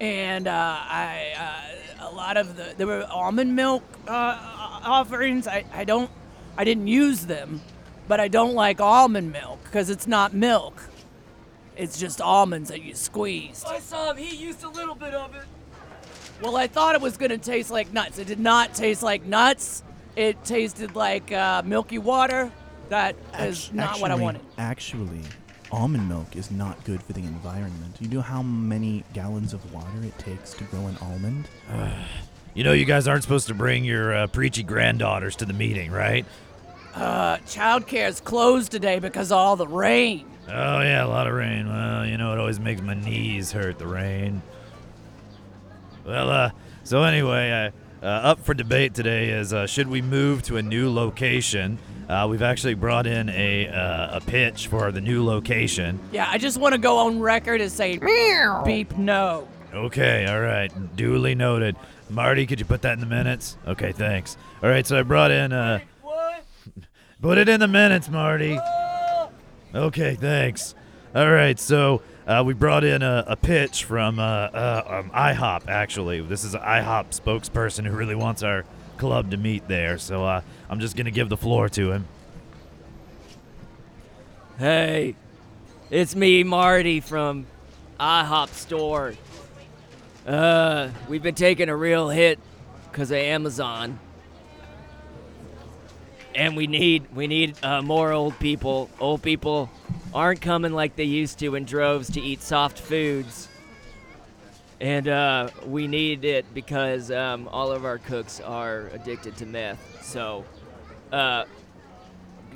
and 0.00 0.46
I 0.46 1.74
a 2.04 2.14
lot 2.14 2.36
of 2.36 2.56
the 2.56 2.74
there 2.76 2.86
were 2.86 3.06
almond 3.10 3.54
milk 3.56 3.82
uh, 4.06 4.80
offerings. 4.84 5.46
I, 5.46 5.64
I 5.72 5.84
don't 5.84 6.10
I 6.56 6.64
didn't 6.64 6.88
use 6.88 7.26
them, 7.26 7.60
but 8.08 8.20
I 8.20 8.28
don't 8.28 8.54
like 8.54 8.80
almond 8.80 9.32
milk 9.32 9.62
because 9.64 9.90
it's 9.90 10.06
not 10.06 10.34
milk. 10.34 10.82
It's 11.76 11.98
just 11.98 12.20
almonds 12.20 12.70
that 12.70 12.82
you 12.82 12.94
squeezed. 12.94 13.66
I 13.66 13.80
saw 13.80 14.12
him. 14.12 14.16
He 14.16 14.36
used 14.36 14.62
a 14.62 14.68
little 14.68 14.94
bit 14.94 15.14
of 15.14 15.34
it. 15.34 15.42
Well, 16.40 16.56
I 16.56 16.66
thought 16.66 16.94
it 16.94 17.00
was 17.00 17.16
gonna 17.16 17.38
taste 17.38 17.70
like 17.70 17.92
nuts. 17.92 18.18
It 18.18 18.26
did 18.26 18.40
not 18.40 18.74
taste 18.74 19.02
like 19.02 19.24
nuts. 19.24 19.82
It 20.16 20.44
tasted 20.44 20.94
like 20.94 21.32
uh, 21.32 21.62
milky 21.64 21.98
water. 21.98 22.52
That 22.90 23.16
is 23.38 23.66
Actu- 23.66 23.76
not 23.76 24.00
what 24.00 24.10
I 24.10 24.14
wanted. 24.14 24.42
Actually, 24.58 25.22
almond 25.74 26.08
milk 26.08 26.36
is 26.36 26.50
not 26.50 26.82
good 26.84 27.02
for 27.02 27.12
the 27.12 27.20
environment. 27.20 27.96
You 28.00 28.08
know 28.08 28.20
how 28.20 28.42
many 28.42 29.04
gallons 29.12 29.52
of 29.52 29.72
water 29.72 30.02
it 30.02 30.16
takes 30.18 30.54
to 30.54 30.64
grow 30.64 30.86
an 30.86 30.96
almond? 31.02 31.48
You 32.56 32.62
know, 32.62 32.72
you 32.72 32.84
guys 32.84 33.08
aren't 33.08 33.24
supposed 33.24 33.48
to 33.48 33.54
bring 33.54 33.84
your 33.84 34.14
uh, 34.14 34.26
preachy 34.28 34.62
granddaughters 34.62 35.34
to 35.36 35.44
the 35.44 35.52
meeting, 35.52 35.90
right? 35.90 36.24
Uh, 36.94 37.38
childcare's 37.38 38.20
closed 38.20 38.70
today 38.70 39.00
because 39.00 39.32
of 39.32 39.38
all 39.38 39.56
the 39.56 39.66
rain. 39.66 40.24
Oh, 40.46 40.80
yeah, 40.80 41.04
a 41.04 41.08
lot 41.08 41.26
of 41.26 41.34
rain. 41.34 41.68
Well, 41.68 42.06
you 42.06 42.16
know, 42.16 42.32
it 42.32 42.38
always 42.38 42.60
makes 42.60 42.80
my 42.80 42.94
knees 42.94 43.50
hurt, 43.50 43.80
the 43.80 43.88
rain. 43.88 44.40
Well, 46.06 46.30
uh, 46.30 46.50
so 46.84 47.02
anyway, 47.02 47.72
uh, 48.02 48.06
uh, 48.06 48.06
up 48.06 48.38
for 48.38 48.54
debate 48.54 48.94
today 48.94 49.30
is 49.30 49.52
uh, 49.52 49.66
should 49.66 49.88
we 49.88 50.00
move 50.00 50.42
to 50.42 50.56
a 50.56 50.62
new 50.62 50.92
location? 50.92 51.78
Uh, 52.08 52.26
we've 52.28 52.42
actually 52.42 52.74
brought 52.74 53.06
in 53.06 53.28
a, 53.30 53.68
uh, 53.68 54.18
a 54.18 54.20
pitch 54.20 54.66
for 54.68 54.92
the 54.92 55.00
new 55.00 55.24
location. 55.24 55.98
Yeah, 56.12 56.26
I 56.28 56.38
just 56.38 56.58
want 56.58 56.74
to 56.74 56.78
go 56.78 56.98
on 56.98 57.20
record 57.20 57.60
as 57.60 57.72
saying 57.72 58.00
beep 58.64 58.96
no. 58.96 59.48
Okay, 59.72 60.26
all 60.26 60.40
right. 60.40 60.70
Duly 60.96 61.34
noted. 61.34 61.76
Marty, 62.10 62.46
could 62.46 62.60
you 62.60 62.66
put 62.66 62.82
that 62.82 62.92
in 62.92 63.00
the 63.00 63.06
minutes? 63.06 63.56
Okay, 63.66 63.92
thanks. 63.92 64.36
All 64.62 64.68
right, 64.68 64.86
so 64.86 64.98
I 64.98 65.02
brought 65.02 65.30
in 65.30 65.52
uh 65.52 65.80
Put 67.22 67.38
it 67.38 67.48
in 67.48 67.58
the 67.60 67.68
minutes, 67.68 68.10
Marty. 68.10 68.58
Okay, 69.74 70.14
thanks. 70.14 70.74
All 71.14 71.30
right, 71.30 71.58
so 71.58 72.02
uh, 72.26 72.42
we 72.44 72.54
brought 72.54 72.84
in 72.84 73.02
a, 73.02 73.24
a 73.26 73.36
pitch 73.36 73.84
from 73.84 74.18
uh, 74.18 74.22
uh, 74.22 75.02
um, 75.02 75.10
IHOP, 75.10 75.68
actually. 75.68 76.20
This 76.20 76.44
is 76.44 76.54
an 76.54 76.60
IHOP 76.60 77.18
spokesperson 77.18 77.86
who 77.86 77.96
really 77.96 78.14
wants 78.14 78.42
our 78.42 78.64
club 78.96 79.30
to 79.30 79.36
meet 79.36 79.68
there, 79.68 79.98
so 79.98 80.24
uh, 80.24 80.40
I'm 80.68 80.80
just 80.80 80.96
going 80.96 81.06
to 81.06 81.10
give 81.10 81.28
the 81.28 81.36
floor 81.36 81.68
to 81.70 81.92
him. 81.92 82.06
Hey, 84.58 85.16
it's 85.90 86.14
me, 86.14 86.44
Marty 86.44 87.00
from 87.00 87.46
IHOP 87.98 88.48
store. 88.50 89.14
Uh, 90.26 90.90
we've 91.08 91.22
been 91.22 91.34
taking 91.34 91.68
a 91.68 91.76
real 91.76 92.08
hit 92.08 92.38
because 92.90 93.10
of 93.10 93.18
Amazon, 93.18 93.98
and 96.34 96.56
we 96.56 96.66
need 96.66 97.06
we 97.14 97.26
need 97.26 97.56
uh, 97.62 97.82
more 97.82 98.12
old 98.12 98.38
people. 98.38 98.88
Old 99.00 99.22
people 99.22 99.70
aren't 100.14 100.40
coming 100.40 100.72
like 100.72 100.96
they 100.96 101.04
used 101.04 101.38
to 101.40 101.56
in 101.56 101.64
droves 101.64 102.10
to 102.12 102.20
eat 102.20 102.40
soft 102.40 102.78
foods, 102.78 103.48
and 104.84 105.08
uh, 105.08 105.48
we 105.66 105.86
need 105.88 106.26
it 106.26 106.44
because 106.52 107.10
um, 107.10 107.48
all 107.48 107.72
of 107.72 107.86
our 107.86 107.96
cooks 107.96 108.38
are 108.40 108.88
addicted 108.88 109.34
to 109.38 109.46
meth. 109.46 110.04
So, 110.04 110.44
uh, 111.10 111.46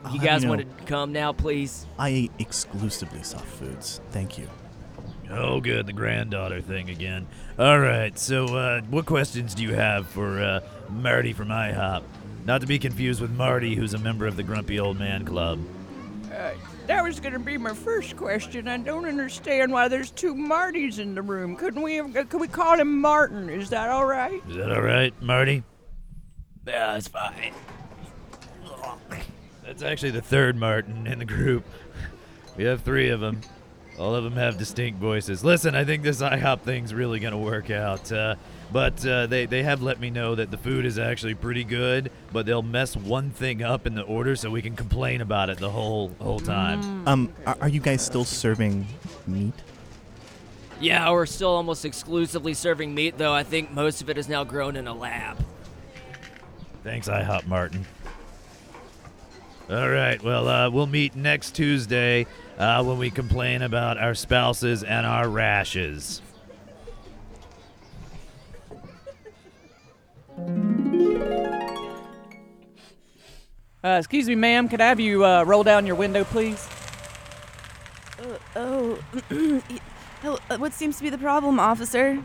I'll 0.04 0.12
you 0.12 0.20
have 0.20 0.28
guys 0.28 0.42
you 0.42 0.50
want 0.50 0.78
to 0.78 0.84
come 0.84 1.10
now, 1.10 1.32
please? 1.32 1.86
I 1.98 2.10
eat 2.10 2.32
exclusively 2.38 3.22
soft 3.22 3.46
foods. 3.46 4.02
Thank 4.10 4.36
you. 4.36 4.46
Oh, 5.30 5.62
good, 5.62 5.86
the 5.86 5.94
granddaughter 5.94 6.60
thing 6.60 6.90
again. 6.90 7.26
All 7.58 7.80
right, 7.80 8.16
so 8.18 8.44
uh, 8.44 8.82
what 8.82 9.06
questions 9.06 9.54
do 9.54 9.62
you 9.62 9.72
have 9.72 10.06
for 10.06 10.38
uh, 10.38 10.60
Marty 10.90 11.32
from 11.32 11.48
IHOP? 11.48 12.02
Not 12.44 12.60
to 12.60 12.66
be 12.66 12.78
confused 12.78 13.22
with 13.22 13.30
Marty, 13.30 13.74
who's 13.74 13.94
a 13.94 13.98
member 13.98 14.26
of 14.26 14.36
the 14.36 14.42
Grumpy 14.42 14.78
Old 14.78 14.98
Man 14.98 15.24
Club. 15.24 15.60
Uh, 16.30 16.50
that 16.88 17.04
was 17.04 17.20
going 17.20 17.34
to 17.34 17.38
be 17.38 17.58
my 17.58 17.74
first 17.74 18.16
question. 18.16 18.66
I 18.66 18.78
don't 18.78 19.04
understand 19.04 19.70
why 19.70 19.88
there's 19.88 20.10
two 20.10 20.34
Martys 20.34 20.98
in 20.98 21.14
the 21.14 21.22
room. 21.22 21.54
Couldn't 21.54 21.82
we 21.82 21.96
have, 21.96 22.12
could 22.28 22.40
we 22.40 22.48
call 22.48 22.80
him 22.80 23.00
Martin? 23.00 23.50
Is 23.50 23.70
that 23.70 23.90
all 23.90 24.06
right? 24.06 24.42
Is 24.48 24.56
that 24.56 24.72
all 24.72 24.80
right, 24.80 25.14
Marty? 25.22 25.62
Yeah, 26.66 26.96
it's 26.96 27.08
fine. 27.08 27.52
That's 29.64 29.82
actually 29.82 30.12
the 30.12 30.22
third 30.22 30.56
Martin 30.56 31.06
in 31.06 31.18
the 31.18 31.26
group. 31.26 31.64
We 32.56 32.64
have 32.64 32.82
three 32.82 33.10
of 33.10 33.20
them. 33.20 33.42
All 33.98 34.14
of 34.14 34.24
them 34.24 34.34
have 34.34 34.56
distinct 34.56 34.98
voices. 34.98 35.44
Listen, 35.44 35.74
I 35.74 35.84
think 35.84 36.02
this 36.02 36.22
IHOP 36.22 36.60
thing's 36.60 36.94
really 36.94 37.20
gonna 37.20 37.38
work 37.38 37.70
out. 37.70 38.10
Uh, 38.10 38.36
but 38.72 39.04
uh, 39.04 39.26
they 39.26 39.44
they 39.44 39.62
have 39.64 39.82
let 39.82 40.00
me 40.00 40.08
know 40.08 40.34
that 40.34 40.50
the 40.50 40.56
food 40.56 40.86
is 40.86 40.98
actually 40.98 41.34
pretty 41.34 41.64
good, 41.64 42.10
but 42.32 42.46
they'll 42.46 42.62
mess 42.62 42.96
one 42.96 43.30
thing 43.30 43.62
up 43.62 43.86
in 43.86 43.94
the 43.94 44.02
order 44.02 44.36
so 44.36 44.50
we 44.50 44.62
can 44.62 44.76
complain 44.76 45.20
about 45.20 45.50
it 45.50 45.58
the 45.58 45.70
whole 45.70 46.12
whole 46.20 46.40
time. 46.40 47.06
Um, 47.06 47.32
are, 47.46 47.56
are 47.62 47.68
you 47.68 47.80
guys 47.80 48.04
still 48.04 48.24
serving 48.24 48.86
meat? 49.26 49.54
Yeah, 50.80 51.10
we're 51.10 51.26
still 51.26 51.50
almost 51.50 51.84
exclusively 51.84 52.54
serving 52.54 52.94
meat, 52.94 53.18
though 53.18 53.32
I 53.32 53.42
think 53.42 53.72
most 53.72 54.00
of 54.00 54.10
it 54.10 54.16
is 54.16 54.28
now 54.28 54.44
grown 54.44 54.76
in 54.76 54.86
a 54.86 54.94
lab. 54.94 55.44
Thanks, 56.84 57.08
IHOP 57.08 57.46
Martin. 57.46 57.84
All 59.70 59.88
right. 59.88 60.22
Well, 60.22 60.48
uh, 60.48 60.70
we'll 60.70 60.86
meet 60.86 61.14
next 61.14 61.54
Tuesday 61.54 62.26
uh, 62.56 62.82
when 62.84 62.96
we 62.96 63.10
complain 63.10 63.60
about 63.62 63.98
our 63.98 64.14
spouses 64.14 64.82
and 64.82 65.04
our 65.04 65.28
rashes. 65.28 66.22
Uh, 73.88 73.96
excuse 73.96 74.28
me, 74.28 74.34
ma'am. 74.34 74.68
Could 74.68 74.82
I 74.82 74.88
have 74.88 75.00
you 75.00 75.24
uh, 75.24 75.44
roll 75.44 75.64
down 75.64 75.86
your 75.86 75.96
window, 75.96 76.22
please? 76.24 76.68
Uh, 78.20 78.36
oh, 78.54 78.98
uh, 80.50 80.58
what 80.58 80.74
seems 80.74 80.98
to 80.98 81.02
be 81.02 81.08
the 81.08 81.16
problem, 81.16 81.58
officer? 81.58 82.22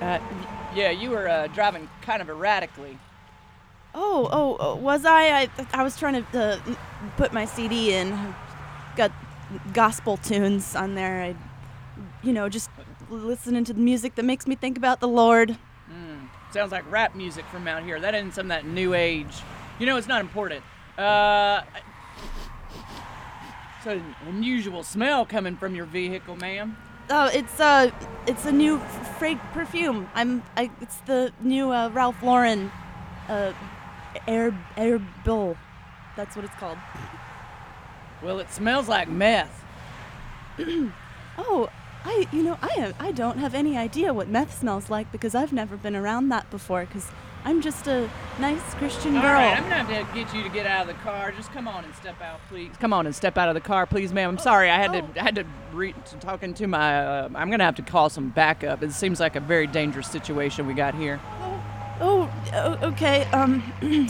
Uh, 0.00 0.18
yeah, 0.74 0.88
you 0.88 1.10
were 1.10 1.28
uh, 1.28 1.48
driving 1.48 1.86
kind 2.00 2.22
of 2.22 2.30
erratically. 2.30 2.96
Oh, 3.94 4.26
oh, 4.32 4.56
oh, 4.58 4.76
was 4.76 5.04
I? 5.04 5.42
I, 5.42 5.48
I 5.74 5.82
was 5.82 5.98
trying 5.98 6.24
to 6.24 6.38
uh, 6.40 6.74
put 7.18 7.34
my 7.34 7.44
CD 7.44 7.92
in. 7.92 8.34
Got 8.96 9.12
gospel 9.74 10.16
tunes 10.16 10.74
on 10.74 10.94
there. 10.94 11.20
I, 11.20 11.36
you 12.22 12.32
know, 12.32 12.48
just 12.48 12.70
listening 13.10 13.64
to 13.64 13.74
the 13.74 13.80
music 13.80 14.14
that 14.14 14.24
makes 14.24 14.46
me 14.46 14.54
think 14.54 14.78
about 14.78 15.00
the 15.00 15.08
Lord. 15.08 15.58
Sounds 16.52 16.70
like 16.70 16.90
rap 16.90 17.14
music 17.14 17.46
from 17.46 17.66
out 17.66 17.82
here. 17.82 17.98
That 17.98 18.14
isn't 18.14 18.34
some 18.34 18.46
of 18.46 18.48
that 18.50 18.66
new 18.66 18.92
age. 18.92 19.42
You 19.82 19.86
know, 19.86 19.96
it's 19.96 20.06
not 20.06 20.20
important. 20.20 20.62
Uh, 20.96 21.62
it's 23.78 23.86
an 23.88 24.14
unusual 24.28 24.84
smell 24.84 25.26
coming 25.26 25.56
from 25.56 25.74
your 25.74 25.86
vehicle, 25.86 26.36
ma'am. 26.36 26.76
Oh, 27.10 27.26
it's 27.34 27.58
uh, 27.58 27.90
it's 28.28 28.46
a 28.46 28.52
new 28.52 28.76
f- 28.76 29.18
freight 29.18 29.40
perfume. 29.52 30.08
I'm, 30.14 30.44
I, 30.56 30.70
it's 30.80 30.98
the 30.98 31.32
new 31.40 31.72
uh, 31.72 31.88
Ralph 31.88 32.22
Lauren, 32.22 32.70
uh, 33.28 33.52
Air 34.28 34.56
Air 34.76 35.00
Bull. 35.24 35.56
That's 36.16 36.36
what 36.36 36.44
it's 36.44 36.54
called. 36.54 36.78
Well, 38.22 38.38
it 38.38 38.52
smells 38.52 38.88
like 38.88 39.08
meth. 39.08 39.64
Oh, 41.38 41.70
I, 42.04 42.28
you 42.30 42.42
know, 42.44 42.58
I 42.62 42.92
I 43.00 43.10
don't 43.10 43.38
have 43.38 43.54
any 43.54 43.76
idea 43.76 44.12
what 44.14 44.28
meth 44.28 44.56
smells 44.56 44.90
like 44.90 45.10
because 45.10 45.34
I've 45.34 45.52
never 45.52 45.76
been 45.76 45.96
around 45.96 46.28
that 46.28 46.48
before. 46.52 46.84
Because 46.84 47.10
I'm 47.44 47.60
just 47.60 47.88
a 47.88 48.08
nice 48.38 48.74
Christian 48.74 49.12
girl. 49.12 49.22
All 49.22 49.32
right, 49.32 49.56
I'm 49.56 49.64
gonna 49.64 49.82
have 49.82 50.08
to 50.08 50.14
get 50.14 50.32
you 50.34 50.42
to 50.44 50.48
get 50.48 50.64
out 50.66 50.88
of 50.88 50.96
the 50.96 51.02
car. 51.02 51.32
Just 51.32 51.52
come 51.52 51.66
on 51.66 51.84
and 51.84 51.94
step 51.94 52.20
out, 52.22 52.40
please. 52.48 52.70
Come 52.78 52.92
on 52.92 53.06
and 53.06 53.14
step 53.14 53.36
out 53.36 53.48
of 53.48 53.54
the 53.54 53.60
car, 53.60 53.84
please, 53.84 54.12
ma'am. 54.12 54.30
I'm 54.30 54.38
sorry, 54.38 54.70
I 54.70 54.76
had 54.76 54.94
oh. 54.94 55.00
to 55.00 55.20
I 55.20 55.24
had 55.24 55.34
to 55.34 55.44
re- 55.72 55.92
to 55.92 56.16
talking 56.16 56.54
to 56.54 56.66
my. 56.68 57.04
Uh, 57.04 57.28
I'm 57.34 57.50
gonna 57.50 57.64
have 57.64 57.76
to 57.76 57.82
call 57.82 58.10
some 58.10 58.28
backup. 58.28 58.82
It 58.82 58.92
seems 58.92 59.18
like 59.18 59.34
a 59.34 59.40
very 59.40 59.66
dangerous 59.66 60.08
situation 60.08 60.66
we 60.66 60.74
got 60.74 60.94
here. 60.94 61.20
Oh, 62.00 62.30
o- 62.52 62.88
okay. 62.88 63.24
Um, 63.26 63.62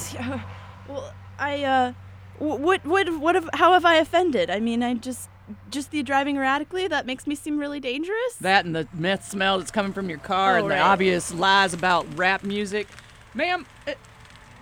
well, 0.89 1.15
I 1.39 1.65
uh, 1.65 1.93
what 2.39 2.85
what 2.85 3.19
what 3.19 3.35
have 3.35 3.49
how 3.55 3.73
have 3.73 3.85
I 3.85 3.97
offended? 3.97 4.51
I 4.51 4.61
mean, 4.61 4.83
I 4.83 4.95
just 4.95 5.31
just 5.71 5.91
the 5.91 6.03
driving 6.03 6.37
erratically 6.37 6.87
that 6.89 7.07
makes 7.07 7.27
me 7.27 7.35
seem 7.35 7.59
really 7.59 7.81
dangerous. 7.81 8.37
That 8.41 8.65
and 8.65 8.75
the 8.75 8.89
meth 8.93 9.29
smell 9.29 9.59
that's 9.59 9.71
coming 9.71 9.93
from 9.93 10.09
your 10.09 10.19
car, 10.19 10.59
Oh, 10.59 10.63
and 10.63 10.71
the 10.71 10.79
obvious 10.79 11.33
lies 11.33 11.75
about 11.75 12.07
rap 12.17 12.45
music, 12.45 12.89
ma'am. 13.35 13.67
Uh, 13.87 13.93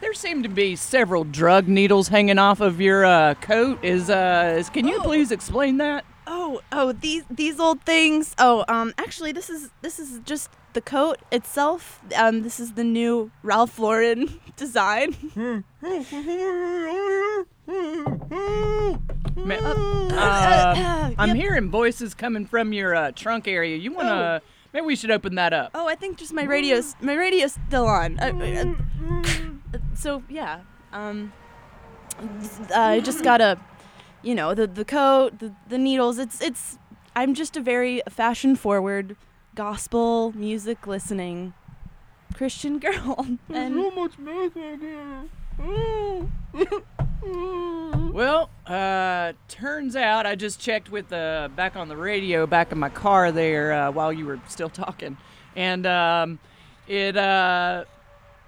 there 0.00 0.14
seem 0.14 0.42
to 0.42 0.48
be 0.48 0.76
several 0.76 1.24
drug 1.24 1.68
needles 1.68 2.08
hanging 2.08 2.38
off 2.38 2.60
of 2.60 2.80
your 2.80 3.04
uh, 3.04 3.34
coat. 3.34 3.84
Is 3.84 4.08
uh, 4.10 4.56
is, 4.58 4.70
can 4.70 4.86
you 4.88 4.98
Oh. 5.00 5.02
please 5.02 5.30
explain 5.30 5.76
that? 5.78 6.04
Oh, 6.26 6.60
oh, 6.72 6.92
these 6.92 7.24
these 7.30 7.60
old 7.60 7.82
things. 7.82 8.34
Oh, 8.38 8.64
um, 8.68 8.94
actually, 8.98 9.32
this 9.32 9.50
is 9.50 9.70
this 9.82 9.98
is 9.98 10.20
just 10.24 10.48
the 10.72 10.80
coat 10.80 11.18
itself. 11.32 12.00
Um, 12.16 12.42
this 12.42 12.60
is 12.60 12.72
the 12.74 12.84
new 12.84 13.30
Ralph 13.42 13.78
Lauren 13.78 14.40
design. 14.56 15.14
Ma- 15.34 15.60
Uh, 19.40 20.14
uh, 20.16 21.10
I'm 21.16 21.28
yep. 21.28 21.36
hearing 21.36 21.70
voices 21.70 22.12
coming 22.14 22.44
from 22.44 22.72
your 22.74 22.94
uh, 22.94 23.12
trunk 23.12 23.48
area. 23.48 23.76
You 23.76 23.92
wanna? 23.92 24.42
Maybe 24.72 24.86
we 24.86 24.96
should 24.96 25.10
open 25.10 25.34
that 25.34 25.52
up. 25.52 25.72
Oh, 25.74 25.88
I 25.88 25.94
think 25.94 26.18
just 26.18 26.32
my 26.32 26.44
radio's 26.44 26.94
my 27.00 27.14
radio's 27.14 27.58
still 27.68 27.86
on. 27.86 28.18
Uh, 28.20 28.74
uh, 29.74 29.78
so 29.94 30.22
yeah, 30.28 30.60
um, 30.92 31.32
I 32.74 33.00
just 33.00 33.24
gotta, 33.30 33.58
you 34.22 34.34
know, 34.34 34.54
the 34.54 34.66
the 34.66 34.84
coat, 34.84 35.38
the 35.38 35.52
the 35.68 35.78
needles. 35.78 36.18
It's 36.18 36.40
it's. 36.40 36.78
I'm 37.16 37.34
just 37.34 37.56
a 37.56 37.60
very 37.60 38.02
fashion 38.08 38.54
forward, 38.54 39.16
gospel 39.56 40.32
music 40.36 40.86
listening, 40.86 41.54
Christian 42.34 42.78
girl. 42.86 43.26
And 43.48 43.76
Well, 48.12 48.50
uh, 48.66 49.35
turns 49.49 49.95
out 49.95 50.26
I 50.26 50.35
just 50.35 50.59
checked 50.59 50.90
with 50.90 51.09
the 51.09 51.50
back 51.54 51.76
on 51.76 51.88
the 51.88 51.97
radio 51.97 52.47
back 52.47 52.73
in 52.73 52.78
my 52.78 52.88
car 52.88 53.30
there 53.30 53.73
uh, 53.73 53.90
while 53.92 54.12
you 54.12 54.26
were 54.26 54.40
still 54.49 54.69
talking, 54.71 55.16
and 55.54 55.87
um, 55.87 56.38
It 56.88 57.16
uh, 57.16 57.85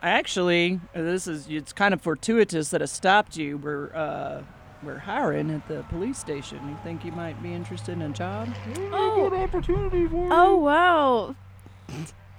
actually 0.02 0.80
this 0.94 1.26
is 1.28 1.46
it's 1.48 1.72
kind 1.72 1.94
of 1.94 2.00
fortuitous 2.00 2.70
that 2.70 2.82
I 2.82 2.86
stopped 2.86 3.36
you. 3.36 3.58
We're 3.58 3.94
uh, 3.94 4.42
we're 4.82 4.98
hiring 4.98 5.50
at 5.50 5.68
the 5.68 5.84
police 5.84 6.18
station. 6.18 6.58
You 6.68 6.76
think 6.82 7.04
you 7.04 7.12
might 7.12 7.40
be 7.42 7.52
interested 7.52 7.92
in 7.92 8.02
a 8.02 8.08
job? 8.08 8.48
Oh, 8.90 9.28
good 9.30 9.38
opportunity 9.38 10.08
for 10.08 10.24
you. 10.24 10.28
oh 10.32 10.56
wow. 10.56 11.36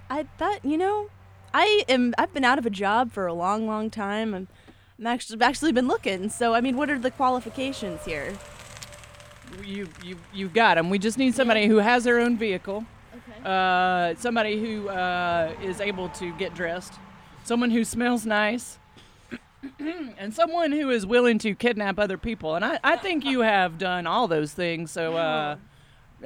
I 0.10 0.24
thought 0.38 0.66
you 0.66 0.78
know, 0.78 1.10
I 1.54 1.84
am. 1.88 2.14
I've 2.18 2.34
been 2.34 2.44
out 2.44 2.58
of 2.58 2.66
a 2.66 2.72
job 2.72 3.12
for 3.12 3.28
a 3.28 3.34
long, 3.34 3.66
long 3.66 3.90
time. 3.90 4.34
I'm, 4.34 4.48
I'm 5.00 5.08
actually 5.08 5.36
I've 5.38 5.42
actually 5.50 5.72
been 5.72 5.88
looking. 5.88 6.30
So 6.30 6.54
I 6.54 6.62
mean, 6.62 6.78
what 6.78 6.90
are 6.90 7.00
the 7.00 7.12
qualifications 7.12 8.04
here? 8.06 8.34
You 9.64 9.88
you 10.04 10.18
you've 10.34 10.54
got 10.54 10.76
them. 10.76 10.90
We 10.90 11.00
just 11.00 11.18
need 11.18 11.36
somebody 11.36 11.68
who 11.68 11.78
has 11.78 12.04
their 12.04 12.20
own 12.20 12.38
vehicle. 12.38 12.86
Okay. 13.14 13.50
Uh, 13.50 14.16
somebody 14.16 14.60
who 14.60 14.90
uh, 14.90 15.54
is 15.62 15.80
able 15.80 16.10
to 16.10 16.34
get 16.38 16.56
dressed. 16.56 16.94
Someone 17.44 17.72
who 17.72 17.84
smells 17.84 18.26
nice. 18.26 18.80
and 20.18 20.34
someone 20.34 20.72
who 20.72 20.90
is 20.90 21.06
willing 21.06 21.38
to 21.40 21.56
kidnap 21.56 22.00
other 22.00 22.18
people. 22.18 22.56
And 22.56 22.66
I, 22.66 22.80
I 22.84 22.98
think 22.98 23.24
you 23.26 23.42
have 23.42 23.78
done 23.78 24.08
all 24.08 24.28
those 24.28 24.54
things. 24.54 24.92
So, 24.92 25.16
uh, 25.16 25.58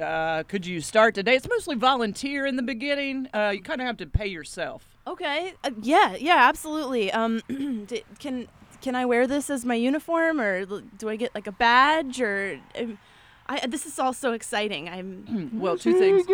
uh, 0.00 0.42
could 0.44 0.66
you 0.66 0.80
start 0.80 1.14
today? 1.14 1.36
It's 1.36 1.48
mostly 1.48 1.76
volunteer 1.76 2.46
in 2.46 2.56
the 2.56 2.62
beginning. 2.62 3.28
Uh, 3.32 3.52
you 3.54 3.62
kind 3.62 3.80
of 3.80 3.86
have 3.86 3.96
to 3.98 4.06
pay 4.06 4.26
yourself. 4.26 4.88
Okay. 5.06 5.54
Uh, 5.64 5.70
yeah. 5.82 6.16
Yeah. 6.16 6.36
Absolutely. 6.48 7.12
Um, 7.12 7.40
d- 7.86 8.04
can 8.18 8.48
can 8.80 8.94
I 8.94 9.06
wear 9.06 9.26
this 9.26 9.50
as 9.50 9.64
my 9.64 9.74
uniform, 9.74 10.40
or 10.40 10.64
do 10.64 11.08
I 11.08 11.16
get 11.16 11.34
like 11.34 11.46
a 11.46 11.52
badge, 11.52 12.20
or? 12.20 12.60
Um, 12.78 12.98
I, 13.48 13.66
this 13.66 13.86
is 13.86 13.98
all 13.98 14.12
so 14.12 14.32
exciting. 14.32 14.88
I'm. 14.88 15.50
well, 15.54 15.78
two 15.78 15.98
things. 15.98 16.26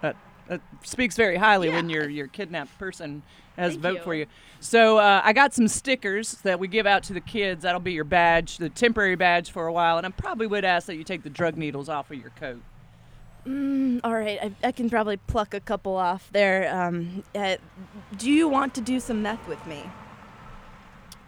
That, 0.00 0.16
that 0.46 0.60
speaks 0.82 1.16
very 1.16 1.36
highly 1.36 1.68
when 1.70 1.88
your 1.90 2.08
your 2.08 2.28
kidnapped 2.28 2.78
person 2.78 3.22
has 3.56 3.72
Thank 3.72 3.82
vote 3.82 3.96
you. 3.96 4.02
for 4.02 4.14
you. 4.14 4.26
So 4.60 4.98
uh, 4.98 5.20
I 5.24 5.32
got 5.32 5.52
some 5.52 5.66
stickers 5.66 6.34
that 6.42 6.60
we 6.60 6.68
give 6.68 6.86
out 6.86 7.02
to 7.04 7.12
the 7.12 7.20
kids. 7.20 7.64
That'll 7.64 7.80
be 7.80 7.92
your 7.92 8.04
badge, 8.04 8.58
the 8.58 8.68
temporary 8.68 9.16
badge 9.16 9.50
for 9.50 9.66
a 9.66 9.72
while. 9.72 9.98
And 9.98 10.06
I 10.06 10.10
probably 10.10 10.46
would 10.46 10.64
ask 10.64 10.86
that 10.86 10.96
you 10.96 11.04
take 11.04 11.24
the 11.24 11.30
drug 11.30 11.56
needles 11.56 11.88
off 11.88 12.10
of 12.10 12.18
your 12.18 12.30
coat. 12.30 12.62
Mm, 13.48 14.00
all 14.04 14.12
right. 14.14 14.38
I, 14.42 14.68
I 14.68 14.72
can 14.72 14.90
probably 14.90 15.16
pluck 15.16 15.54
a 15.54 15.60
couple 15.60 15.96
off 15.96 16.28
there. 16.32 16.70
Um, 16.74 17.22
uh, 17.34 17.56
do 18.18 18.30
you 18.30 18.46
want 18.48 18.74
to 18.74 18.80
do 18.82 19.00
some 19.00 19.22
meth 19.22 19.48
with 19.48 19.64
me? 19.66 19.82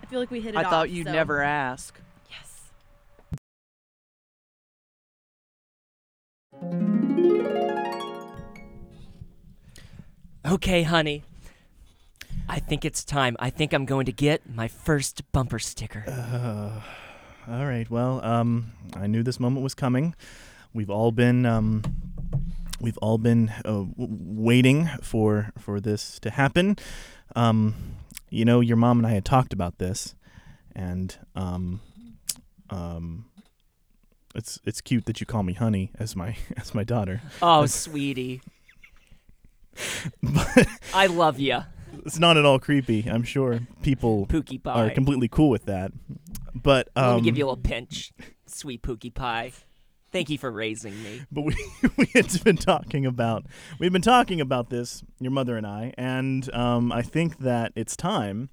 I 0.03 0.07
feel 0.07 0.21
like 0.21 0.31
we 0.31 0.41
hit 0.41 0.55
it 0.55 0.59
I 0.59 0.65
off. 0.65 0.71
thought 0.71 0.91
you'd 0.91 1.07
so- 1.07 1.13
never 1.13 1.41
ask. 1.43 1.99
Yes. 2.31 2.61
Okay, 10.45 10.83
honey. 10.83 11.23
I 12.49 12.59
think 12.59 12.85
it's 12.85 13.05
time. 13.05 13.37
I 13.39 13.51
think 13.51 13.73
I'm 13.73 13.85
going 13.85 14.07
to 14.07 14.13
get 14.13 14.49
my 14.49 14.67
first 14.69 15.23
bumper 15.33 15.59
sticker. 15.59 16.05
Uh, 16.09 16.81
all 17.53 17.67
right. 17.67 17.89
Well, 17.89 18.25
um, 18.25 18.73
I 18.95 19.07
knew 19.07 19.23
this 19.23 19.39
moment 19.39 19.63
was 19.63 19.75
coming. 19.75 20.15
We've 20.73 20.91
all 20.91 21.11
been, 21.13 21.47
um, 21.47 21.83
we've 22.81 22.99
all 22.99 23.19
been 23.19 23.53
uh, 23.65 23.85
waiting 23.97 24.89
for 25.03 25.53
for 25.59 25.81
this 25.81 26.19
to 26.21 26.31
happen. 26.31 26.77
Um, 27.35 27.75
you 28.29 28.45
know, 28.45 28.61
your 28.61 28.77
mom 28.77 28.99
and 28.99 29.07
I 29.07 29.11
had 29.11 29.25
talked 29.25 29.53
about 29.53 29.79
this, 29.79 30.15
and 30.75 31.17
um, 31.35 31.81
um, 32.71 33.27
it's 34.35 34.61
it's 34.65 34.81
cute 34.81 35.07
that 35.07 35.21
you 35.21 35.27
call 35.27 35.43
me 35.43 35.53
honey 35.55 35.91
as 35.99 36.15
my 36.15 36.37
as 36.57 36.75
my 36.75 36.85
daughter. 36.85 37.21
Oh, 37.43 37.67
sweetie. 37.67 38.41
But 40.23 40.67
I 40.93 41.07
love 41.07 41.39
you. 41.39 41.61
it's 42.05 42.19
not 42.19 42.37
at 42.37 42.45
all 42.45 42.59
creepy. 42.59 43.07
I'm 43.09 43.23
sure 43.23 43.61
people 43.83 44.27
Pookie 44.27 44.61
are 44.67 44.91
completely 44.91 45.29
cool 45.29 45.49
with 45.49 45.67
that. 45.67 45.93
But 46.55 46.89
um, 46.97 47.07
Let 47.07 47.17
me 47.17 47.23
give 47.23 47.39
you 47.39 47.45
a 47.45 47.47
little 47.47 47.63
pinch, 47.63 48.13
sweet 48.47 48.83
Pookie 48.83 49.15
Pie. 49.15 49.53
Thank 50.13 50.31
you 50.31 50.39
for 50.39 50.51
raising 50.51 51.01
me. 51.03 51.23
but 51.33 51.43
we 51.43 51.57
we 51.97 52.07
had 52.15 52.43
been 52.45 52.57
talking 52.57 53.07
about 53.07 53.47
we've 53.79 53.93
been 53.93 54.03
talking 54.03 54.41
about 54.41 54.71
this 54.71 55.03
your 55.21 55.33
mother 55.33 55.57
and 55.57 55.67
I 55.67 55.93
and 55.97 56.53
um, 56.55 56.93
I 56.93 57.03
think 57.03 57.39
that 57.39 57.73
it's 57.77 57.97
time 57.97 58.51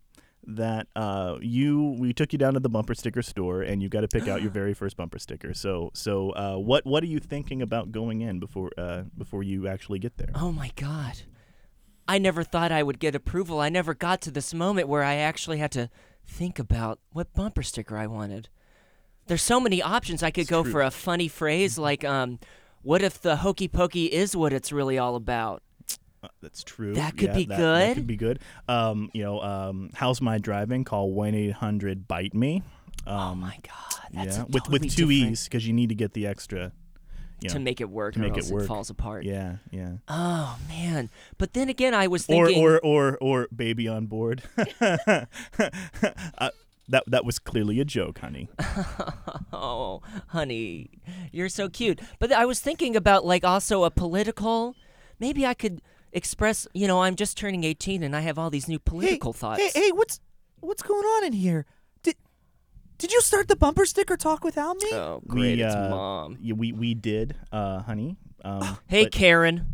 that 0.49 0.87
uh, 0.95 1.37
you 1.41 1.95
we 1.99 2.13
took 2.13 2.31
you 2.31 2.39
down 2.39 2.53
to 2.53 2.59
the 2.59 2.69
bumper 2.69 2.95
sticker 2.95 3.21
store 3.21 3.61
and 3.61 3.81
you 3.81 3.89
got 3.89 4.01
to 4.01 4.07
pick 4.07 4.27
out 4.27 4.41
your 4.41 4.51
very 4.61 4.73
first 4.73 4.95
bumper 4.95 5.19
sticker 5.19 5.53
so 5.53 5.91
so 5.93 6.29
uh, 6.31 6.55
what 6.55 6.85
what 6.85 7.03
are 7.03 7.07
you 7.07 7.19
thinking 7.19 7.61
about 7.61 7.91
going 7.91 8.21
in 8.21 8.39
before 8.39 8.71
uh, 8.77 9.03
before 9.17 9.43
you 9.43 9.67
actually 9.67 9.99
get 9.99 10.17
there 10.17 10.29
Oh 10.35 10.51
my 10.51 10.71
god. 10.75 11.21
I 12.07 12.19
never 12.19 12.43
thought 12.43 12.71
I 12.71 12.83
would 12.83 12.99
get 12.99 13.15
approval. 13.15 13.59
I 13.59 13.67
never 13.67 13.93
got 13.93 14.21
to 14.21 14.31
this 14.31 14.53
moment 14.53 14.87
where 14.87 15.03
I 15.03 15.15
actually 15.15 15.57
had 15.57 15.71
to 15.71 15.89
think 16.25 16.57
about 16.57 16.99
what 17.11 17.33
bumper 17.33 17.63
sticker 17.63 17.97
I 17.97 18.07
wanted. 18.07 18.47
There's 19.27 19.41
so 19.41 19.59
many 19.59 19.81
options. 19.81 20.23
I 20.23 20.31
could 20.31 20.41
It's 20.41 20.49
go 20.49 20.63
true. 20.63 20.71
for 20.71 20.81
a 20.81 20.91
funny 20.91 21.27
phrase 21.27 21.77
like 21.77 22.03
um 22.05 22.39
what 22.83 23.01
if 23.01 23.21
the 23.21 23.37
hokey 23.37 23.67
pokey 23.67 24.05
is 24.05 24.35
what 24.35 24.53
it's 24.53 24.71
really 24.71 24.97
all 24.97 25.15
about? 25.15 25.61
Uh, 26.23 26.29
that's 26.41 26.63
true 26.63 26.93
That 26.95 27.15
could 27.17 27.29
Yeah, 27.29 27.35
be 27.35 27.45
that- 27.45 27.57
that 27.57 27.87
good. 27.89 27.95
could 27.95 28.07
be 28.07 28.15
good 28.15 28.39
um, 28.67 29.09
you 29.13 29.23
know 29.23 29.39
um, 29.41 29.89
how's 29.93 30.19
my 30.21 30.37
driving 30.39 30.83
call 30.83 31.11
1-800 31.13 32.07
bite 32.07 32.33
me 32.33 32.63
um, 33.05 33.17
oh 33.19 33.35
my 33.35 33.57
god. 33.61 34.01
That's 34.13 34.37
yeah 34.37 34.43
with 34.45 34.63
totally 34.63 34.79
with 34.79 34.95
two 34.95 35.07
different- 35.07 35.31
e's 35.33 35.43
because 35.43 35.67
you 35.67 35.73
need 35.73 35.89
to 35.89 35.95
get 35.95 36.13
the 36.13 36.25
extra 36.25 36.71
you 37.39 37.49
know, 37.49 37.53
to 37.53 37.59
make 37.59 37.79
it 37.81 37.89
work 37.91 38.15
to 38.15 38.19
or 38.19 38.23
make 38.23 38.35
it 38.37 38.45
work. 38.45 38.65
falls 38.65 38.89
apart. 38.89 39.23
yeah 39.25 39.57
yeah 39.69 39.97
Oh 40.07 40.57
man. 40.67 41.11
But 41.37 41.53
then 41.53 41.69
again 41.69 41.93
I 41.93 42.07
was 42.07 42.23
or 42.29 42.45
thinking 42.47 42.63
or 42.63 42.79
or 42.79 43.17
or 43.21 43.47
baby 43.55 43.87
on 43.87 44.07
board. 44.07 44.41
uh, 44.81 46.49
that 46.89 47.03
that 47.07 47.25
was 47.25 47.39
clearly 47.39 47.79
a 47.79 47.85
joke, 47.85 48.19
honey. 48.19 48.49
oh, 49.53 50.01
honey, 50.27 50.89
you're 51.31 51.49
so 51.49 51.69
cute. 51.69 51.99
But 52.19 52.31
I 52.31 52.45
was 52.45 52.59
thinking 52.59 52.95
about 52.95 53.25
like 53.25 53.43
also 53.43 53.83
a 53.83 53.91
political. 53.91 54.75
Maybe 55.19 55.45
I 55.45 55.53
could 55.53 55.81
express. 56.13 56.67
You 56.73 56.87
know, 56.87 57.01
I'm 57.01 57.15
just 57.15 57.37
turning 57.37 57.63
18 57.63 58.03
and 58.03 58.15
I 58.15 58.21
have 58.21 58.37
all 58.37 58.49
these 58.49 58.67
new 58.67 58.79
political 58.79 59.33
thoughts. 59.33 59.61
Hey, 59.61 59.71
hey, 59.73 59.91
what's 59.91 60.19
what's 60.59 60.81
going 60.81 61.03
on 61.03 61.25
in 61.25 61.33
here? 61.33 61.65
Did 62.03 62.15
did 62.97 63.11
you 63.11 63.21
start 63.21 63.47
the 63.47 63.55
bumper 63.55 63.85
sticker 63.85 64.17
talk 64.17 64.43
without 64.43 64.77
me? 64.77 64.89
Oh, 64.93 65.21
great! 65.27 65.57
we 65.57 65.63
it's 65.63 65.75
uh, 65.75 65.89
mom. 65.89 66.37
yeah, 66.41 66.53
we 66.53 66.71
we 66.71 66.93
did, 66.93 67.35
uh, 67.51 67.81
honey. 67.81 68.17
Um, 68.43 68.77
Hey, 68.87 69.05
but- 69.05 69.11
Karen. 69.11 69.67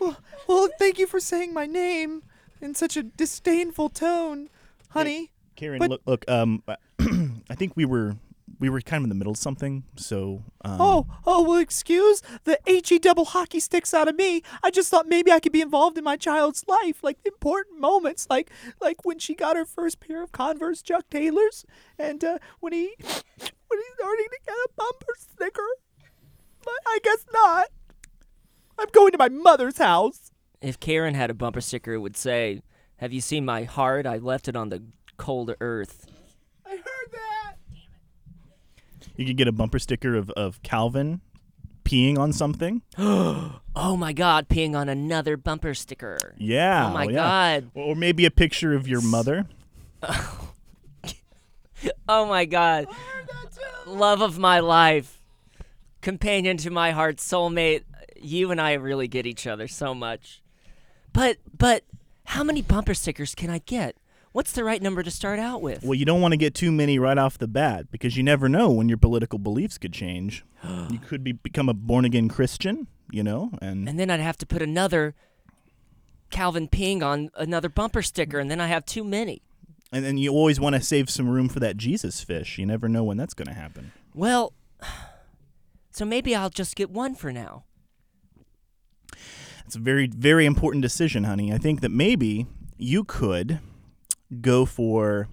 Well, 0.00 0.16
well, 0.48 0.68
thank 0.78 0.98
you 0.98 1.06
for 1.06 1.20
saying 1.20 1.54
my 1.54 1.66
name 1.66 2.24
in 2.62 2.74
such 2.74 2.96
a 2.96 3.02
disdainful 3.02 3.90
tone, 3.90 4.48
honey. 4.90 5.32
Karen, 5.56 5.78
but- 5.78 5.90
look, 5.90 6.02
look. 6.06 6.24
Um, 6.30 6.62
I 7.50 7.54
think 7.54 7.76
we 7.76 7.84
were 7.84 8.16
we 8.58 8.68
were 8.68 8.80
kind 8.80 9.00
of 9.00 9.04
in 9.04 9.08
the 9.08 9.14
middle 9.14 9.32
of 9.32 9.38
something, 9.38 9.82
so. 9.96 10.42
Um, 10.64 10.80
Oh, 10.80 11.06
oh, 11.26 11.42
well, 11.42 11.58
excuse 11.58 12.22
the 12.44 12.58
HE 12.66 12.98
double 13.00 13.24
hockey 13.24 13.58
sticks 13.60 13.92
out 13.92 14.08
of 14.08 14.14
me. 14.16 14.42
I 14.62 14.70
just 14.70 14.88
thought 14.90 15.06
maybe 15.08 15.32
I 15.32 15.40
could 15.40 15.52
be 15.52 15.60
involved 15.60 15.98
in 15.98 16.04
my 16.04 16.16
child's 16.16 16.64
life, 16.68 17.02
like 17.02 17.18
important 17.24 17.80
moments, 17.80 18.26
like 18.30 18.50
like 18.80 19.04
when 19.04 19.18
she 19.18 19.34
got 19.34 19.56
her 19.56 19.64
first 19.64 20.00
pair 20.00 20.22
of 20.22 20.32
Converse 20.32 20.80
Chuck 20.82 21.10
Taylors, 21.10 21.64
and 21.98 22.22
uh, 22.22 22.38
when 22.60 22.72
he 22.72 22.94
when 23.00 23.10
he's 23.80 23.94
starting 23.98 24.26
to 24.30 24.38
get 24.46 24.54
a 24.54 24.68
bumper 24.76 25.14
sticker. 25.18 25.68
But 26.64 26.74
I 26.86 26.98
guess 27.02 27.26
not. 27.32 27.66
I'm 28.78 28.88
going 28.92 29.12
to 29.12 29.18
my 29.18 29.28
mother's 29.28 29.78
house. 29.78 30.21
If 30.62 30.78
Karen 30.80 31.14
had 31.14 31.30
a 31.30 31.34
bumper 31.34 31.60
sticker, 31.60 31.94
it 31.94 31.98
would 31.98 32.16
say, 32.16 32.62
"Have 32.96 33.12
you 33.12 33.20
seen 33.20 33.44
my 33.44 33.64
heart? 33.64 34.06
I 34.06 34.18
left 34.18 34.48
it 34.48 34.56
on 34.56 34.68
the 34.68 34.82
cold 35.16 35.54
earth." 35.60 36.06
I 36.64 36.70
heard 36.70 37.12
that. 37.12 37.54
Damn 39.00 39.08
it! 39.10 39.18
You 39.18 39.26
could 39.26 39.36
get 39.36 39.48
a 39.48 39.52
bumper 39.52 39.78
sticker 39.78 40.14
of 40.14 40.30
of 40.30 40.62
Calvin 40.62 41.20
peeing 41.84 42.18
on 42.18 42.32
something. 42.32 42.82
Oh 43.74 43.96
my 43.96 44.12
God! 44.12 44.50
Peeing 44.50 44.76
on 44.76 44.90
another 44.90 45.38
bumper 45.38 45.72
sticker. 45.72 46.18
Yeah. 46.36 46.88
oh 46.88 46.92
my 46.92 47.04
yeah. 47.04 47.12
God! 47.12 47.70
Or 47.72 47.84
or 47.84 47.94
maybe 47.94 48.26
a 48.26 48.30
picture 48.30 48.74
of 48.74 48.86
your 48.86 49.00
mother. 49.00 49.46
Oh 52.08 52.26
my 52.26 52.44
God! 52.44 52.86
Love 53.86 54.20
of 54.22 54.38
my 54.38 54.60
life, 54.60 55.22
companion 56.00 56.56
to 56.58 56.70
my 56.70 56.92
heart, 56.92 57.16
soulmate. 57.16 57.82
You 58.20 58.50
and 58.50 58.60
I 58.60 58.74
really 58.74 59.08
get 59.08 59.26
each 59.26 59.46
other 59.46 59.66
so 59.66 59.94
much. 59.94 60.41
But 61.12 61.38
but 61.56 61.84
how 62.26 62.42
many 62.44 62.62
bumper 62.62 62.94
stickers 62.94 63.34
can 63.34 63.50
I 63.50 63.58
get? 63.58 63.96
What's 64.32 64.52
the 64.52 64.64
right 64.64 64.80
number 64.80 65.02
to 65.02 65.10
start 65.10 65.38
out 65.38 65.60
with? 65.60 65.82
Well, 65.82 65.94
you 65.94 66.06
don't 66.06 66.22
want 66.22 66.32
to 66.32 66.38
get 66.38 66.54
too 66.54 66.72
many 66.72 66.98
right 66.98 67.18
off 67.18 67.36
the 67.36 67.46
bat 67.46 67.90
because 67.90 68.16
you 68.16 68.22
never 68.22 68.48
know 68.48 68.70
when 68.70 68.88
your 68.88 68.96
political 68.96 69.38
beliefs 69.38 69.76
could 69.76 69.92
change. 69.92 70.42
you 70.90 70.98
could 71.06 71.22
be 71.22 71.32
become 71.32 71.68
a 71.68 71.74
born 71.74 72.06
again 72.06 72.28
Christian, 72.28 72.86
you 73.10 73.22
know, 73.22 73.50
and, 73.60 73.86
And 73.86 74.00
then 74.00 74.10
I'd 74.10 74.20
have 74.20 74.38
to 74.38 74.46
put 74.46 74.62
another 74.62 75.14
Calvin 76.30 76.66
peeing 76.66 77.02
on 77.02 77.30
another 77.36 77.68
bumper 77.68 78.00
sticker, 78.00 78.38
and 78.38 78.50
then 78.50 78.58
I 78.58 78.68
have 78.68 78.86
too 78.86 79.04
many. 79.04 79.42
and 79.92 80.02
then 80.02 80.16
you 80.16 80.30
always 80.32 80.58
want 80.58 80.74
to 80.76 80.80
save 80.80 81.10
some 81.10 81.28
room 81.28 81.50
for 81.50 81.60
that 81.60 81.76
Jesus 81.76 82.22
fish. 82.24 82.56
You 82.56 82.64
never 82.64 82.88
know 82.88 83.04
when 83.04 83.18
that's 83.18 83.34
going 83.34 83.48
to 83.48 83.52
happen. 83.54 83.92
Well, 84.14 84.54
so 85.90 86.06
maybe 86.06 86.34
I'll 86.34 86.48
just 86.48 86.74
get 86.74 86.88
one 86.90 87.14
for 87.14 87.30
now. 87.32 87.64
It's 89.72 89.78
a 89.78 89.80
very 89.80 90.06
very 90.06 90.44
important 90.44 90.82
decision, 90.82 91.24
honey. 91.24 91.50
I 91.50 91.56
think 91.56 91.80
that 91.80 91.88
maybe 91.88 92.46
you 92.76 93.04
could 93.04 93.58
go 94.42 94.66
for 94.66 95.28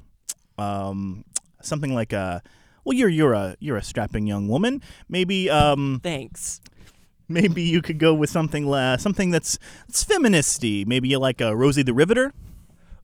um, 0.57 1.25
something 1.61 1.93
like 1.93 2.13
a. 2.13 2.41
Well, 2.85 2.95
you're 2.95 3.09
you're 3.09 3.33
a 3.33 3.57
you're 3.59 3.75
a 3.75 3.83
strapping 3.83 4.27
young 4.27 4.47
woman. 4.47 4.81
Maybe 5.09 5.49
um, 5.49 5.99
Thanks. 6.01 6.61
maybe 7.27 7.63
you 7.63 7.81
could 7.81 7.99
go 7.99 8.13
with 8.13 8.29
something 8.29 8.65
la- 8.65 8.95
something 8.95 9.29
that's 9.29 9.59
that's 9.87 10.05
feministy. 10.05 10.87
Maybe 10.87 11.09
you 11.09 11.19
like 11.19 11.41
a 11.41 11.53
Rosie 11.53 11.83
the 11.83 11.93
Riveter. 11.93 12.31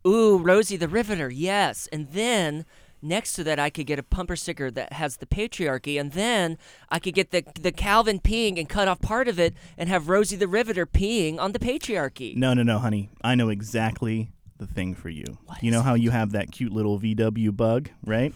Ooh, 0.08 0.38
Rosie 0.38 0.78
the 0.78 0.88
Riveter, 0.88 1.30
yes. 1.30 1.90
And 1.92 2.08
then 2.14 2.64
next 3.06 3.34
to 3.34 3.44
that, 3.46 3.60
I 3.60 3.70
could 3.70 3.86
get 3.86 4.00
a 4.00 4.04
bumper 4.04 4.36
sticker 4.36 4.70
that 4.72 4.94
has 4.94 5.18
the 5.18 5.26
patriarchy, 5.26 6.00
and 6.00 6.12
then 6.12 6.58
I 6.90 7.00
could 7.00 7.14
get 7.14 7.32
the 7.32 7.44
the 7.60 7.72
Calvin 7.72 8.20
peeing 8.20 8.60
and 8.60 8.68
cut 8.68 8.88
off 8.88 9.02
part 9.02 9.28
of 9.28 9.40
it, 9.40 9.54
and 9.78 9.88
have 9.90 10.10
Rosie 10.10 10.36
the 10.36 10.48
Riveter 10.48 10.86
peeing 10.86 11.40
on 11.40 11.52
the 11.52 11.60
patriarchy. 11.60 12.36
No, 12.36 12.54
no, 12.54 12.64
no, 12.64 12.80
honey. 12.80 13.10
I 13.24 13.36
know 13.36 13.50
exactly 13.50 14.30
the 14.58 14.68
thing 14.68 14.96
for 14.96 15.10
you. 15.10 15.26
you 15.62 15.72
know 15.72 15.82
how 15.82 15.94
you 15.94 16.12
have 16.12 16.32
that 16.32 16.52
cute 16.52 16.72
little 16.72 17.00
VW 17.00 17.56
bug, 17.56 17.90
right? 18.06 18.34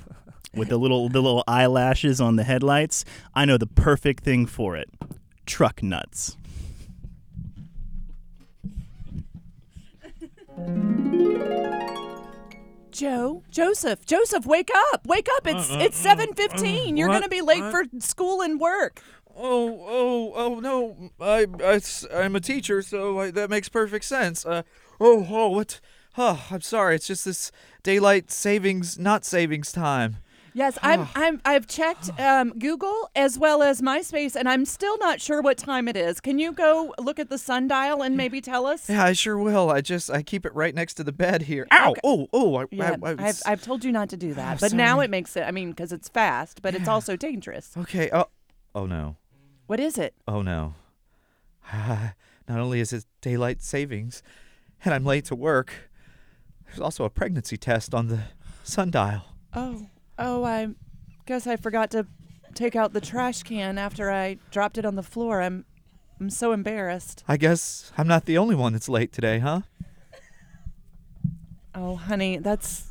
With 0.53 0.69
the 0.69 0.77
little 0.77 1.09
the 1.09 1.21
little 1.21 1.43
eyelashes 1.47 2.19
on 2.19 2.35
the 2.35 2.43
headlights. 2.43 3.05
I 3.33 3.45
know 3.45 3.57
the 3.57 3.67
perfect 3.67 4.23
thing 4.23 4.45
for 4.45 4.75
it. 4.75 4.89
Truck 5.45 5.81
nuts. 5.83 6.37
Joe, 12.99 13.43
Joseph, 13.49 14.05
Joseph, 14.05 14.45
wake 14.45 14.69
up! 14.91 15.07
Wake 15.07 15.29
up! 15.37 15.47
It's 15.47 15.71
uh, 15.71 15.75
uh, 15.75 15.83
it's 15.83 15.97
uh, 16.01 16.09
seven 16.09 16.33
fifteen. 16.33 16.97
You're 16.97 17.07
what? 17.07 17.13
gonna 17.13 17.29
be 17.29 17.39
late 17.39 17.63
for 17.71 17.85
school 17.99 18.41
and 18.41 18.59
work. 18.59 19.01
Oh, 19.37 19.85
oh, 19.87 20.33
oh 20.35 20.59
no! 20.59 21.09
I, 21.17 21.45
I 21.63 22.25
am 22.25 22.35
a 22.35 22.41
teacher, 22.41 22.81
so 22.81 23.17
I, 23.21 23.31
that 23.31 23.49
makes 23.49 23.69
perfect 23.69 24.03
sense. 24.03 24.45
Uh, 24.45 24.63
oh, 24.99 25.25
oh, 25.29 25.47
what? 25.47 25.79
Oh, 26.17 26.45
I'm 26.51 26.59
sorry. 26.59 26.95
It's 26.95 27.07
just 27.07 27.23
this 27.23 27.53
daylight 27.83 28.31
savings, 28.31 28.99
not 28.99 29.23
savings 29.23 29.71
time. 29.71 30.17
Yes, 30.59 30.77
I'm. 30.83 31.07
I'm. 31.15 31.41
I've 31.45 31.67
checked 31.67 32.11
um, 32.19 32.51
Google 32.59 33.09
as 33.15 33.39
well 33.39 33.63
as 33.63 33.81
MySpace, 33.81 34.35
and 34.35 34.49
I'm 34.49 34.65
still 34.65 34.97
not 34.97 35.21
sure 35.21 35.41
what 35.41 35.57
time 35.57 35.87
it 35.87 35.95
is. 35.95 36.19
Can 36.19 36.37
you 36.37 36.51
go 36.51 36.93
look 36.99 37.17
at 37.17 37.29
the 37.29 37.37
sundial 37.37 38.01
and 38.01 38.17
maybe 38.17 38.41
tell 38.41 38.65
us? 38.65 38.89
Yeah, 38.89 39.05
I 39.05 39.13
sure 39.13 39.37
will. 39.37 39.69
I 39.69 39.79
just 39.79 40.11
I 40.11 40.21
keep 40.21 40.45
it 40.45 40.53
right 40.53 40.75
next 40.75 40.95
to 40.95 41.05
the 41.05 41.13
bed 41.13 41.43
here. 41.43 41.65
Ow! 41.71 41.91
Okay. 41.91 42.01
Oh, 42.03 42.27
oh! 42.33 42.57
I, 42.57 42.65
Yeah, 42.71 42.97
I, 43.01 43.09
I, 43.09 43.15
I've, 43.19 43.41
I've 43.45 43.63
told 43.63 43.85
you 43.85 43.93
not 43.93 44.09
to 44.09 44.17
do 44.17 44.33
that, 44.33 44.57
Oh, 44.57 44.59
but 44.59 44.73
now 44.73 44.99
it 44.99 45.09
makes 45.09 45.37
it. 45.37 45.43
I 45.43 45.51
mean, 45.51 45.69
because 45.69 45.93
it's 45.93 46.09
fast, 46.09 46.61
but 46.61 46.75
it's 46.75 46.89
also 46.89 47.15
dangerous. 47.15 47.71
okay. 47.77 48.09
Oh, 48.11 48.25
oh 48.75 48.85
no! 48.85 49.15
What 49.67 49.79
is 49.79 49.97
it? 49.97 50.13
Oh 50.27 50.41
no! 50.41 50.75
Not 51.73 52.59
only 52.59 52.81
is 52.81 52.91
it 52.91 53.05
daylight 53.21 53.61
savings, 53.61 54.21
and 54.83 54.93
I'm 54.93 55.05
late 55.05 55.23
to 55.25 55.35
work. 55.35 55.89
There's 56.65 56.81
also 56.81 57.05
a 57.05 57.09
pregnancy 57.09 57.55
test 57.55 57.93
on 57.93 58.07
the 58.07 58.23
sundial. 58.63 59.21
Oh, 59.55 59.87
oh, 60.19 60.43
I 60.43 60.69
guess 61.25 61.47
I 61.47 61.55
forgot 61.55 61.89
to 61.91 62.05
take 62.53 62.75
out 62.75 62.93
the 62.93 63.01
trash 63.01 63.43
can 63.43 63.77
after 63.77 64.11
I 64.11 64.37
dropped 64.51 64.77
it 64.77 64.85
on 64.85 64.95
the 64.95 65.03
floor. 65.03 65.41
I'm, 65.41 65.65
I'm 66.19 66.29
so 66.29 66.51
embarrassed. 66.51 67.23
I 67.27 67.37
guess 67.37 67.91
I'm 67.97 68.07
not 68.07 68.25
the 68.25 68.37
only 68.37 68.55
one 68.55 68.73
that's 68.73 68.89
late 68.89 69.11
today, 69.11 69.39
huh? 69.39 69.61
Oh, 71.73 71.95
honey, 71.95 72.37
that's. 72.37 72.85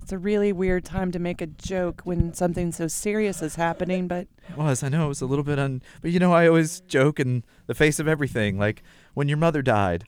It's 0.00 0.10
a 0.10 0.18
really 0.18 0.52
weird 0.52 0.84
time 0.84 1.12
to 1.12 1.20
make 1.20 1.40
a 1.40 1.46
joke 1.46 2.00
when 2.02 2.34
something 2.34 2.72
so 2.72 2.88
serious 2.88 3.40
is 3.40 3.54
happening, 3.54 4.08
but 4.08 4.26
It 4.48 4.56
was. 4.56 4.82
I 4.82 4.88
know 4.88 5.04
it 5.04 5.08
was 5.08 5.20
a 5.20 5.26
little 5.26 5.44
bit 5.44 5.60
un. 5.60 5.80
But 6.00 6.10
you 6.10 6.18
know, 6.18 6.32
I 6.32 6.48
always 6.48 6.80
joke 6.80 7.20
in 7.20 7.44
the 7.68 7.74
face 7.74 8.00
of 8.00 8.08
everything, 8.08 8.58
like 8.58 8.82
when 9.14 9.28
your 9.28 9.38
mother 9.38 9.62
died. 9.62 10.04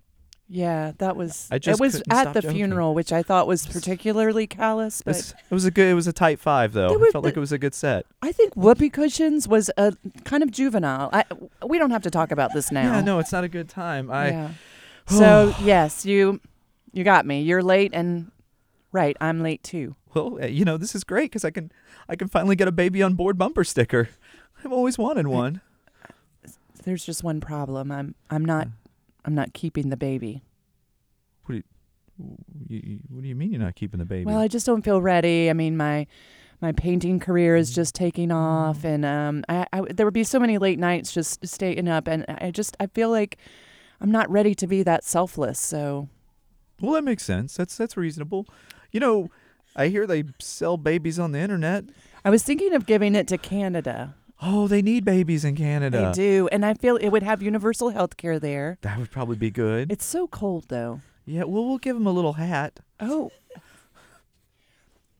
Yeah, 0.49 0.93
that 0.99 1.17
was. 1.17 1.49
I 1.51 1.59
just 1.59 1.81
it 1.81 1.83
was 1.83 2.03
at 2.11 2.35
the 2.35 2.43
joking. 2.43 2.57
funeral, 2.57 2.95
which 2.95 3.13
I 3.13 3.23
thought 3.23 3.47
was 3.47 3.67
particularly 3.67 4.47
callous, 4.47 5.01
It 5.01 5.05
but 5.05 5.15
was, 5.15 5.35
it 5.51 5.55
was 5.55 5.65
a 5.65 5.71
good. 5.71 5.89
It 5.89 5.95
was 5.95 6.07
a 6.07 6.13
tight 6.13 6.39
five, 6.39 6.73
though. 6.73 6.89
There 6.89 6.99
I 6.99 7.01
were 7.01 7.11
felt 7.11 7.25
like 7.25 7.37
it 7.37 7.41
was 7.41 7.53
a 7.53 7.59
good 7.59 7.75
set. 7.75 8.07
I 8.23 8.31
think 8.33 8.55
whoopee 8.55 8.91
cushions 8.91 9.49
was 9.49 9.71
a 9.77 9.95
kind 10.25 10.43
of 10.43 10.51
juvenile. 10.51 11.11
I, 11.13 11.25
we 11.67 11.79
don't 11.79 11.91
have 11.91 12.03
to 12.03 12.11
talk 12.11 12.31
about 12.31 12.53
this 12.53 12.71
now. 12.71 12.95
Yeah, 12.95 13.01
no, 13.01 13.19
it's 13.19 13.33
not 13.33 13.45
a 13.45 13.49
good 13.49 13.69
time. 13.69 14.11
I. 14.11 14.29
Yeah. 14.29 14.51
So 15.07 15.55
yes, 15.63 16.05
you 16.05 16.41
you 16.93 17.05
got 17.05 17.27
me. 17.27 17.43
You're 17.43 17.63
late 17.63 17.93
and 17.95 18.31
right, 18.93 19.17
I'm 19.21 19.41
late 19.43 19.63
too. 19.63 19.97
Well, 20.15 20.39
uh, 20.41 20.47
you 20.47 20.65
know, 20.65 20.77
this 20.77 20.95
is 20.95 21.03
great 21.05 21.31
because 21.31 21.45
I 21.45 21.51
can, 21.51 21.73
I 22.09 22.15
can 22.15 22.29
finally 22.29 22.55
get 22.55 22.69
a 22.69 22.73
baby 22.73 23.03
on 23.03 23.15
board 23.15 23.37
bumper 23.37 23.65
sticker. 23.65 24.11
I've 24.65 24.73
always 24.73 24.97
wanted 24.97 25.27
one. 25.27 25.61
There's 26.85 27.05
just 27.05 27.25
one 27.25 27.41
problem. 27.41 27.91
I'm 27.91 28.15
I'm 28.31 28.45
not 28.45 28.69
I'm 29.25 29.35
not 29.35 29.53
keeping 29.55 29.89
the 29.91 29.97
baby. 29.97 30.43
You, 31.49 31.63
you- 32.69 32.99
what 33.09 33.23
do 33.23 33.29
you 33.29 33.35
mean 33.35 33.51
you're 33.51 33.61
not 33.61 33.75
keeping 33.75 33.99
the 33.99 34.05
baby? 34.05 34.25
Well, 34.25 34.39
I 34.39 34.47
just 34.47 34.67
don't 34.67 34.83
feel 34.83 35.03
ready. 35.03 35.51
I 35.51 35.53
mean, 35.53 35.77
my 35.77 36.07
my 36.61 36.71
painting 36.71 37.19
career 37.19 37.57
is 37.57 37.75
just 37.75 37.95
taking 37.95 38.31
off, 38.31 38.85
and 38.85 39.05
um, 39.05 39.45
I, 39.49 39.67
I 39.73 39.81
there 39.93 40.07
would 40.07 40.15
be 40.15 40.23
so 40.25 40.39
many 40.39 40.57
late 40.59 40.79
nights 40.79 41.13
just 41.13 41.45
staying 41.47 41.89
up, 41.89 42.07
and 42.07 42.25
I 42.29 42.53
just 42.53 42.77
I 42.79 42.87
feel 42.87 43.11
like 43.11 43.39
I'm 44.01 44.13
not 44.13 44.31
ready 44.31 44.55
to 44.55 44.67
be 44.69 44.85
that 44.85 45.03
selfless. 45.03 45.59
So 45.59 46.09
well, 46.81 46.93
that 46.93 47.03
makes 47.03 47.25
sense. 47.25 47.57
That's 47.57 47.77
that's 47.77 47.97
reasonable. 47.97 48.47
You 48.93 49.01
know, 49.01 49.29
I 49.75 49.89
hear 49.89 50.07
they 50.07 50.23
sell 50.39 50.77
babies 50.77 51.19
on 51.19 51.33
the 51.33 51.41
internet. 51.41 51.87
I 52.25 52.31
was 52.31 52.45
thinking 52.45 52.73
of 52.75 52.87
giving 52.87 53.17
it 53.17 53.27
to 53.29 53.39
Canada. 53.39 54.15
Oh, 54.47 54.69
they 54.69 54.83
need 54.83 55.05
babies 55.07 55.43
in 55.45 55.57
Canada. 55.57 56.13
They 56.15 56.23
do, 56.23 56.49
and 56.53 56.67
I 56.67 56.75
feel 56.75 56.97
it 56.97 57.09
would 57.09 57.23
have 57.23 57.41
universal 57.43 57.89
health 57.89 58.19
care 58.19 58.39
there. 58.39 58.77
That 58.83 58.99
would 58.99 59.11
probably 59.11 59.37
be 59.37 59.51
good. 59.51 59.91
It's 59.91 60.05
so 60.05 60.27
cold 60.27 60.67
though. 60.69 61.01
yeah, 61.25 61.45
well, 61.45 61.65
we'll 61.67 61.79
give 61.79 61.97
them 61.97 62.07
a 62.07 62.13
little 62.13 62.35
hat. 62.35 62.81
Oh. 63.01 63.31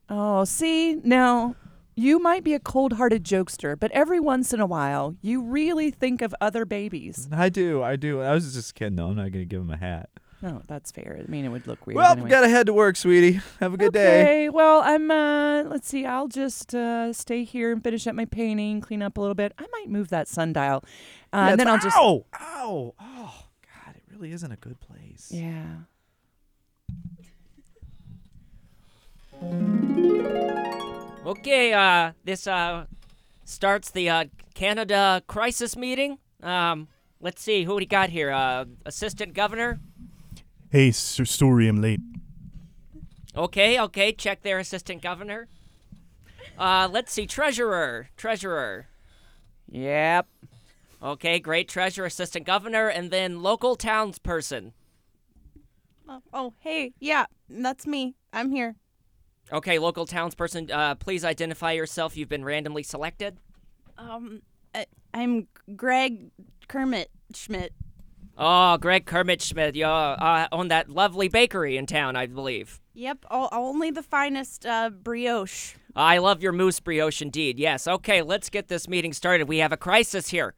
Oh, 0.07 0.43
see, 0.43 0.95
now 1.03 1.55
you 1.95 2.19
might 2.19 2.43
be 2.43 2.53
a 2.53 2.59
cold 2.59 2.93
hearted 2.93 3.23
jokester, 3.23 3.79
but 3.79 3.89
every 3.91 4.19
once 4.19 4.53
in 4.53 4.59
a 4.59 4.65
while 4.67 5.15
you 5.21 5.41
really 5.41 5.89
think 5.89 6.21
of 6.21 6.35
other 6.39 6.63
babies. 6.65 7.27
I 7.31 7.49
do, 7.49 7.81
I 7.81 7.95
do. 7.95 8.21
I 8.21 8.33
was 8.35 8.53
just 8.53 8.75
kidding. 8.75 8.95
though. 8.97 9.07
I'm 9.07 9.15
not 9.15 9.31
gonna 9.31 9.45
give 9.45 9.61
them 9.61 9.71
a 9.71 9.77
hat. 9.77 10.09
No, 10.41 10.61
that's 10.67 10.91
fair. 10.91 11.19
I 11.25 11.29
mean, 11.31 11.45
it 11.45 11.49
would 11.49 11.65
look 11.65 11.87
weird. 11.87 11.95
well, 11.95 12.11
anyway. 12.11 12.29
gotta 12.29 12.49
head 12.49 12.65
to 12.67 12.73
work, 12.73 12.97
sweetie. 12.97 13.39
Have 13.59 13.73
a 13.73 13.77
good 13.77 13.93
day. 13.93 14.21
Okay, 14.21 14.49
well, 14.49 14.81
I'm, 14.83 15.09
uh, 15.09 15.63
let's 15.63 15.87
see, 15.87 16.05
I'll 16.05 16.27
just 16.27 16.75
uh, 16.75 17.13
stay 17.13 17.43
here 17.43 17.71
and 17.71 17.81
finish 17.83 18.05
up 18.05 18.13
my 18.15 18.25
painting, 18.25 18.81
clean 18.81 19.01
up 19.01 19.17
a 19.17 19.21
little 19.21 19.33
bit. 19.35 19.53
I 19.57 19.65
might 19.71 19.89
move 19.89 20.09
that 20.09 20.27
sundial. 20.27 20.83
Uh, 21.33 21.37
Yeah, 21.37 21.47
and 21.51 21.59
then 21.59 21.67
I'll 21.67 21.75
it's- 21.75 21.85
just. 21.93 21.97
Ow! 21.97 22.25
Ow! 22.39 22.93
Oh, 22.99 23.43
God! 23.85 23.95
It 23.95 24.03
really 24.11 24.31
isn't 24.33 24.51
a 24.51 24.57
good 24.57 24.79
place. 24.81 25.29
Yeah. 25.31 25.63
Okay, 31.25 31.73
uh, 31.73 32.11
this 32.23 32.45
uh, 32.45 32.85
starts 33.45 33.89
the 33.91 34.09
uh, 34.09 34.25
Canada 34.53 35.23
crisis 35.27 35.75
meeting. 35.75 36.19
Um, 36.43 36.87
let's 37.19 37.41
see 37.41 37.63
who 37.63 37.75
we 37.75 37.85
got 37.87 38.09
here. 38.09 38.31
Uh, 38.31 38.65
Assistant 38.85 39.33
Governor. 39.33 39.79
Hey, 40.75 40.91
sir, 40.91 41.23
sorry 41.23 41.69
I'm 41.69 41.81
late. 41.81 42.01
Okay, 43.33 43.79
okay, 43.79 44.11
check 44.11 44.41
their 44.41 44.59
Assistant 44.59 45.01
Governor. 45.01 45.47
Uh, 46.59 46.89
let's 46.91 47.13
see, 47.13 47.25
Treasurer, 47.25 48.09
Treasurer. 48.17 48.87
Yep. 49.71 50.27
Okay, 51.01 51.39
great, 51.39 51.69
Treasurer, 51.69 52.07
Assistant 52.07 52.45
Governor, 52.45 52.89
and 52.89 53.09
then 53.09 53.41
local 53.41 53.77
townsperson. 53.77 54.73
Oh, 56.09 56.21
oh, 56.33 56.53
hey, 56.59 56.91
yeah, 56.99 57.27
that's 57.49 57.87
me. 57.87 58.15
I'm 58.33 58.51
here. 58.51 58.75
Okay, 59.53 59.79
local 59.79 60.05
townsperson, 60.05 60.69
uh, 60.71 60.95
please 60.95 61.23
identify 61.23 61.71
yourself. 61.71 62.17
You've 62.17 62.27
been 62.27 62.43
randomly 62.43 62.83
selected. 62.83 63.37
Um, 63.97 64.41
I, 64.73 64.87
I'm 65.13 65.47
Greg 65.77 66.31
Kermit 66.67 67.11
Schmidt. 67.33 67.71
Oh, 68.37 68.77
Greg 68.77 69.05
Kermit 69.05 69.41
Schmidt, 69.41 69.75
you 69.75 69.85
uh, 69.85 70.47
own 70.51 70.67
that 70.67 70.89
lovely 70.89 71.29
bakery 71.29 71.77
in 71.77 71.85
town, 71.85 72.15
I 72.15 72.25
believe. 72.25 72.81
Yep, 72.93 73.25
o- 73.31 73.49
only 73.51 73.91
the 73.91 74.03
finest 74.03 74.65
uh, 74.65 74.89
brioche. 74.89 75.75
I 75.95 76.17
love 76.17 76.43
your 76.43 76.51
moose 76.51 76.79
brioche 76.81 77.21
indeed. 77.21 77.57
Yes. 77.59 77.87
Okay, 77.87 78.21
let's 78.21 78.49
get 78.49 78.67
this 78.67 78.89
meeting 78.89 79.13
started. 79.13 79.47
We 79.47 79.59
have 79.59 79.71
a 79.71 79.77
crisis 79.77 80.29
here. 80.29 80.55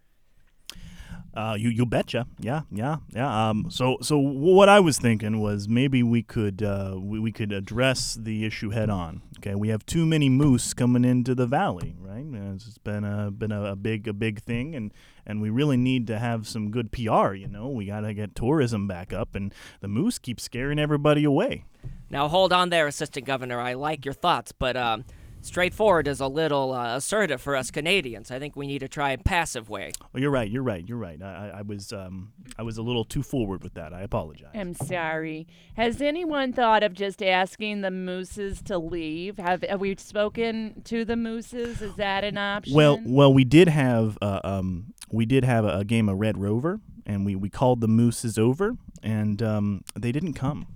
Uh, 1.35 1.53
you 1.55 1.69
you 1.69 1.85
betcha. 1.85 2.25
Yeah, 2.39 2.61
yeah, 2.71 2.97
yeah. 3.09 3.49
Um, 3.49 3.67
so 3.69 3.97
so 4.01 4.17
what 4.17 4.69
I 4.69 4.79
was 4.79 4.97
thinking 4.97 5.39
was 5.39 5.69
maybe 5.69 6.01
we 6.01 6.23
could 6.23 6.63
uh, 6.63 6.95
we, 6.99 7.19
we 7.19 7.31
could 7.31 7.51
address 7.51 8.17
the 8.19 8.43
issue 8.43 8.71
head 8.71 8.89
on. 8.89 9.21
Okay, 9.37 9.53
we 9.53 9.67
have 9.67 9.85
too 9.85 10.07
many 10.07 10.29
moose 10.29 10.73
coming 10.73 11.05
into 11.05 11.35
the 11.35 11.45
valley, 11.45 11.95
right? 11.99 12.25
It's 12.55 12.79
been 12.79 13.03
a 13.03 13.29
been 13.29 13.51
a, 13.51 13.73
a 13.73 13.75
big 13.75 14.07
a 14.07 14.13
big 14.13 14.41
thing, 14.41 14.75
and 14.75 14.91
and 15.27 15.41
we 15.41 15.49
really 15.51 15.77
need 15.77 16.07
to 16.07 16.17
have 16.17 16.47
some 16.47 16.71
good 16.71 16.91
PR. 16.91 17.33
You 17.33 17.47
know, 17.47 17.67
we 17.67 17.85
got 17.85 17.99
to 17.99 18.13
get 18.13 18.33
tourism 18.33 18.87
back 18.87 19.13
up, 19.13 19.35
and 19.35 19.53
the 19.81 19.87
moose 19.87 20.17
keep 20.17 20.39
scaring 20.39 20.79
everybody 20.79 21.23
away. 21.25 21.65
Now 22.09 22.29
hold 22.29 22.53
on 22.53 22.69
there, 22.69 22.87
Assistant 22.87 23.25
Governor. 23.25 23.59
I 23.59 23.73
like 23.73 24.05
your 24.05 24.13
thoughts, 24.13 24.53
but 24.53 24.77
um, 24.77 25.03
straightforward 25.41 26.07
is 26.07 26.21
a 26.21 26.27
little 26.27 26.73
uh, 26.73 26.95
assertive 26.95 27.41
for 27.41 27.57
us 27.57 27.69
Canadians. 27.69 28.31
I 28.31 28.39
think 28.39 28.55
we 28.55 28.65
need 28.65 28.79
to 28.79 28.87
try 28.87 29.11
a 29.11 29.17
passive 29.17 29.69
way. 29.69 29.91
Well, 30.13 30.21
you're 30.21 30.31
right. 30.31 30.49
You're 30.49 30.63
right. 30.63 30.87
You're 30.87 30.97
right. 30.97 31.21
I, 31.21 31.51
I, 31.53 31.59
I 31.59 31.61
was 31.63 31.91
um, 31.91 32.31
I 32.57 32.63
was 32.63 32.77
a 32.77 32.81
little 32.81 33.03
too 33.03 33.23
forward 33.23 33.63
with 33.63 33.73
that. 33.73 33.93
I 33.93 34.01
apologize. 34.01 34.51
I'm 34.53 34.73
sorry. 34.73 35.47
Has 35.75 36.01
anyone 36.01 36.53
thought 36.53 36.83
of 36.83 36.93
just 36.93 37.21
asking 37.21 37.81
the 37.81 37.91
mooses 37.91 38.61
to 38.63 38.77
leave? 38.77 39.37
Have, 39.37 39.63
have 39.63 39.81
we 39.81 39.95
spoken 39.97 40.81
to 40.85 41.03
the 41.03 41.17
mooses? 41.17 41.81
Is 41.81 41.95
that 41.95 42.23
an 42.23 42.37
option? 42.37 42.73
Well, 42.73 43.01
well, 43.05 43.33
we 43.33 43.43
did 43.43 43.67
have 43.67 44.17
uh, 44.21 44.39
um, 44.45 44.93
we 45.11 45.25
did 45.25 45.43
have 45.45 45.65
a, 45.65 45.79
a 45.79 45.83
game 45.85 46.09
of 46.09 46.17
Red 46.17 46.37
Rover, 46.37 46.79
and 47.05 47.25
we, 47.25 47.35
we 47.35 47.49
called 47.49 47.81
the 47.81 47.87
mooses 47.87 48.37
over, 48.37 48.75
and 49.01 49.41
um, 49.41 49.83
they 49.97 50.11
didn't 50.11 50.33
come. 50.33 50.67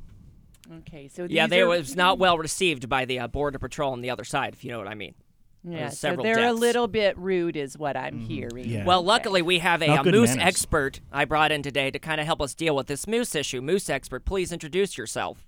okay, 0.80 1.08
so 1.08 1.26
Yeah, 1.30 1.48
they 1.48 1.62
are- 1.62 1.68
was 1.68 1.96
not 1.96 2.18
well 2.20 2.38
received 2.38 2.88
by 2.90 3.06
the 3.06 3.20
uh, 3.20 3.28
border 3.28 3.60
patrol 3.60 3.92
on 3.94 4.02
the 4.02 4.10
other 4.10 4.24
side, 4.24 4.54
if 4.54 4.64
you 4.64 4.72
know 4.72 4.78
what 4.80 4.88
I 4.88 4.96
mean. 4.96 5.16
Yeah, 5.64 5.90
so 5.90 5.96
several 5.96 6.24
they're 6.24 6.48
a 6.48 6.54
little 6.54 6.88
bit 6.88 7.16
rude, 7.20 7.56
is 7.56 7.78
what 7.78 7.96
I'm 7.96 8.18
hearing. 8.18 8.68
Yeah. 8.68 8.84
Well, 8.84 9.04
luckily 9.04 9.44
we 9.44 9.60
have 9.60 9.84
a, 9.84 9.88
Not 9.88 10.08
uh 10.08 10.12
moose 10.12 10.30
manners. 10.36 10.44
expert 10.48 11.02
I 11.12 11.26
brought 11.26 11.52
in 11.52 11.62
today 11.62 11.92
to 11.92 12.00
kind 12.00 12.20
of 12.20 12.26
help 12.26 12.42
us 12.42 12.56
deal 12.56 12.76
with 12.76 12.88
this 12.88 13.06
moose 13.06 13.36
issue. 13.36 13.62
Moose 13.62 13.88
expert, 13.88 14.26
please 14.26 14.52
introduce 14.52 14.98
yourself. 14.98 15.46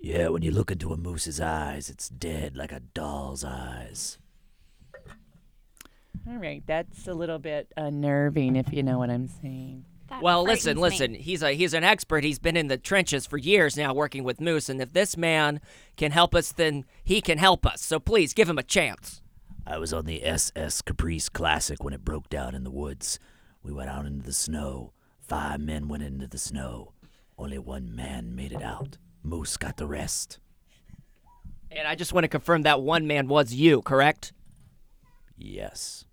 Yeah, 0.00 0.28
when 0.28 0.40
you 0.42 0.50
look 0.50 0.70
into 0.70 0.92
a 0.92 0.96
moose's 0.96 1.40
eyes, 1.40 1.90
it's 1.90 2.08
dead 2.08 2.56
like 2.56 2.72
a 2.72 2.80
doll's 2.80 3.44
eyes. 3.44 4.16
All 6.28 6.36
right, 6.36 6.62
that's 6.66 7.08
a 7.08 7.14
little 7.14 7.38
bit 7.38 7.72
unnerving, 7.76 8.56
if 8.56 8.72
you 8.72 8.82
know 8.82 8.98
what 8.98 9.08
I'm 9.08 9.28
saying. 9.28 9.84
That 10.08 10.22
Well, 10.22 10.42
listen, 10.42 10.76
frightens 10.76 11.00
me. 11.00 11.06
listen. 11.06 11.14
He's 11.22 11.42
a 11.42 11.52
he's 11.52 11.74
an 11.74 11.84
expert. 11.84 12.22
He's 12.24 12.38
been 12.38 12.56
in 12.56 12.68
the 12.68 12.76
trenches 12.76 13.26
for 13.26 13.38
years 13.38 13.76
now, 13.76 13.94
working 13.94 14.24
with 14.24 14.40
moose. 14.40 14.68
And 14.68 14.80
if 14.80 14.92
this 14.92 15.16
man 15.16 15.60
can 15.96 16.12
help 16.12 16.34
us, 16.34 16.52
then 16.52 16.84
he 17.02 17.20
can 17.20 17.38
help 17.38 17.64
us. 17.66 17.80
So 17.82 17.98
please 17.98 18.34
give 18.34 18.48
him 18.48 18.58
a 18.58 18.62
chance. 18.62 19.22
I 19.66 19.78
was 19.78 19.92
on 19.92 20.04
the 20.06 20.24
SS 20.24 20.82
Caprice 20.82 21.28
Classic 21.28 21.82
when 21.82 21.92
it 21.94 22.04
broke 22.04 22.28
down 22.28 22.54
in 22.54 22.64
the 22.64 22.70
woods. 22.70 23.18
We 23.62 23.72
went 23.72 23.90
out 23.90 24.06
into 24.06 24.24
the 24.24 24.32
snow. 24.32 24.92
Five 25.20 25.60
men 25.60 25.88
went 25.88 26.02
into 26.02 26.26
the 26.26 26.38
snow. 26.38 26.92
Only 27.38 27.58
one 27.58 27.94
man 27.94 28.34
made 28.34 28.52
it 28.52 28.62
out. 28.62 28.96
Moose 29.22 29.56
got 29.56 29.76
the 29.76 29.86
rest. 29.86 30.38
And 31.70 31.86
I 31.86 31.94
just 31.94 32.12
want 32.14 32.24
to 32.24 32.28
confirm 32.28 32.62
that 32.62 32.80
one 32.80 33.06
man 33.06 33.28
was 33.28 33.52
you, 33.52 33.82
correct? 33.82 34.32
Yes. 35.36 36.06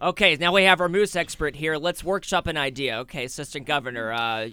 Okay, 0.00 0.36
now 0.36 0.52
we 0.52 0.64
have 0.64 0.80
our 0.80 0.88
moose 0.88 1.14
expert 1.16 1.56
here. 1.56 1.76
Let's 1.76 2.02
workshop 2.02 2.46
an 2.46 2.56
idea. 2.56 2.98
Okay, 2.98 3.24
Assistant 3.24 3.66
Governor, 3.66 4.12
uh, 4.12 4.48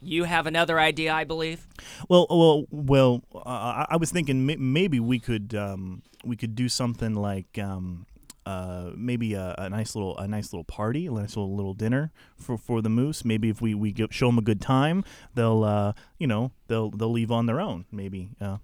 you 0.00 0.24
have 0.24 0.46
another 0.46 0.78
idea, 0.78 1.12
I 1.12 1.24
believe. 1.24 1.66
Well, 2.08 2.26
well, 2.30 2.64
well. 2.70 3.22
Uh, 3.34 3.40
I, 3.48 3.86
I 3.90 3.96
was 3.96 4.10
thinking 4.10 4.46
maybe 4.46 5.00
we 5.00 5.18
could 5.18 5.54
um, 5.54 6.02
we 6.24 6.36
could 6.36 6.54
do 6.54 6.68
something 6.68 7.14
like 7.14 7.58
um, 7.58 8.06
uh, 8.46 8.90
maybe 8.94 9.34
a, 9.34 9.54
a 9.58 9.68
nice 9.68 9.94
little 9.96 10.16
a 10.18 10.28
nice 10.28 10.52
little 10.52 10.64
party, 10.64 11.06
a 11.06 11.10
nice 11.10 11.36
little 11.36 11.54
little 11.54 11.74
dinner 11.74 12.12
for, 12.36 12.56
for 12.56 12.80
the 12.80 12.90
moose. 12.90 13.24
Maybe 13.24 13.48
if 13.48 13.60
we 13.60 13.74
we 13.74 13.90
give, 13.90 14.14
show 14.14 14.26
them 14.26 14.38
a 14.38 14.42
good 14.42 14.60
time, 14.60 15.04
they'll 15.34 15.64
uh, 15.64 15.92
you 16.18 16.28
know 16.28 16.52
they'll 16.68 16.90
they'll 16.90 17.12
leave 17.12 17.32
on 17.32 17.46
their 17.46 17.60
own. 17.60 17.86
Maybe. 17.90 18.30
Uh, 18.40 18.58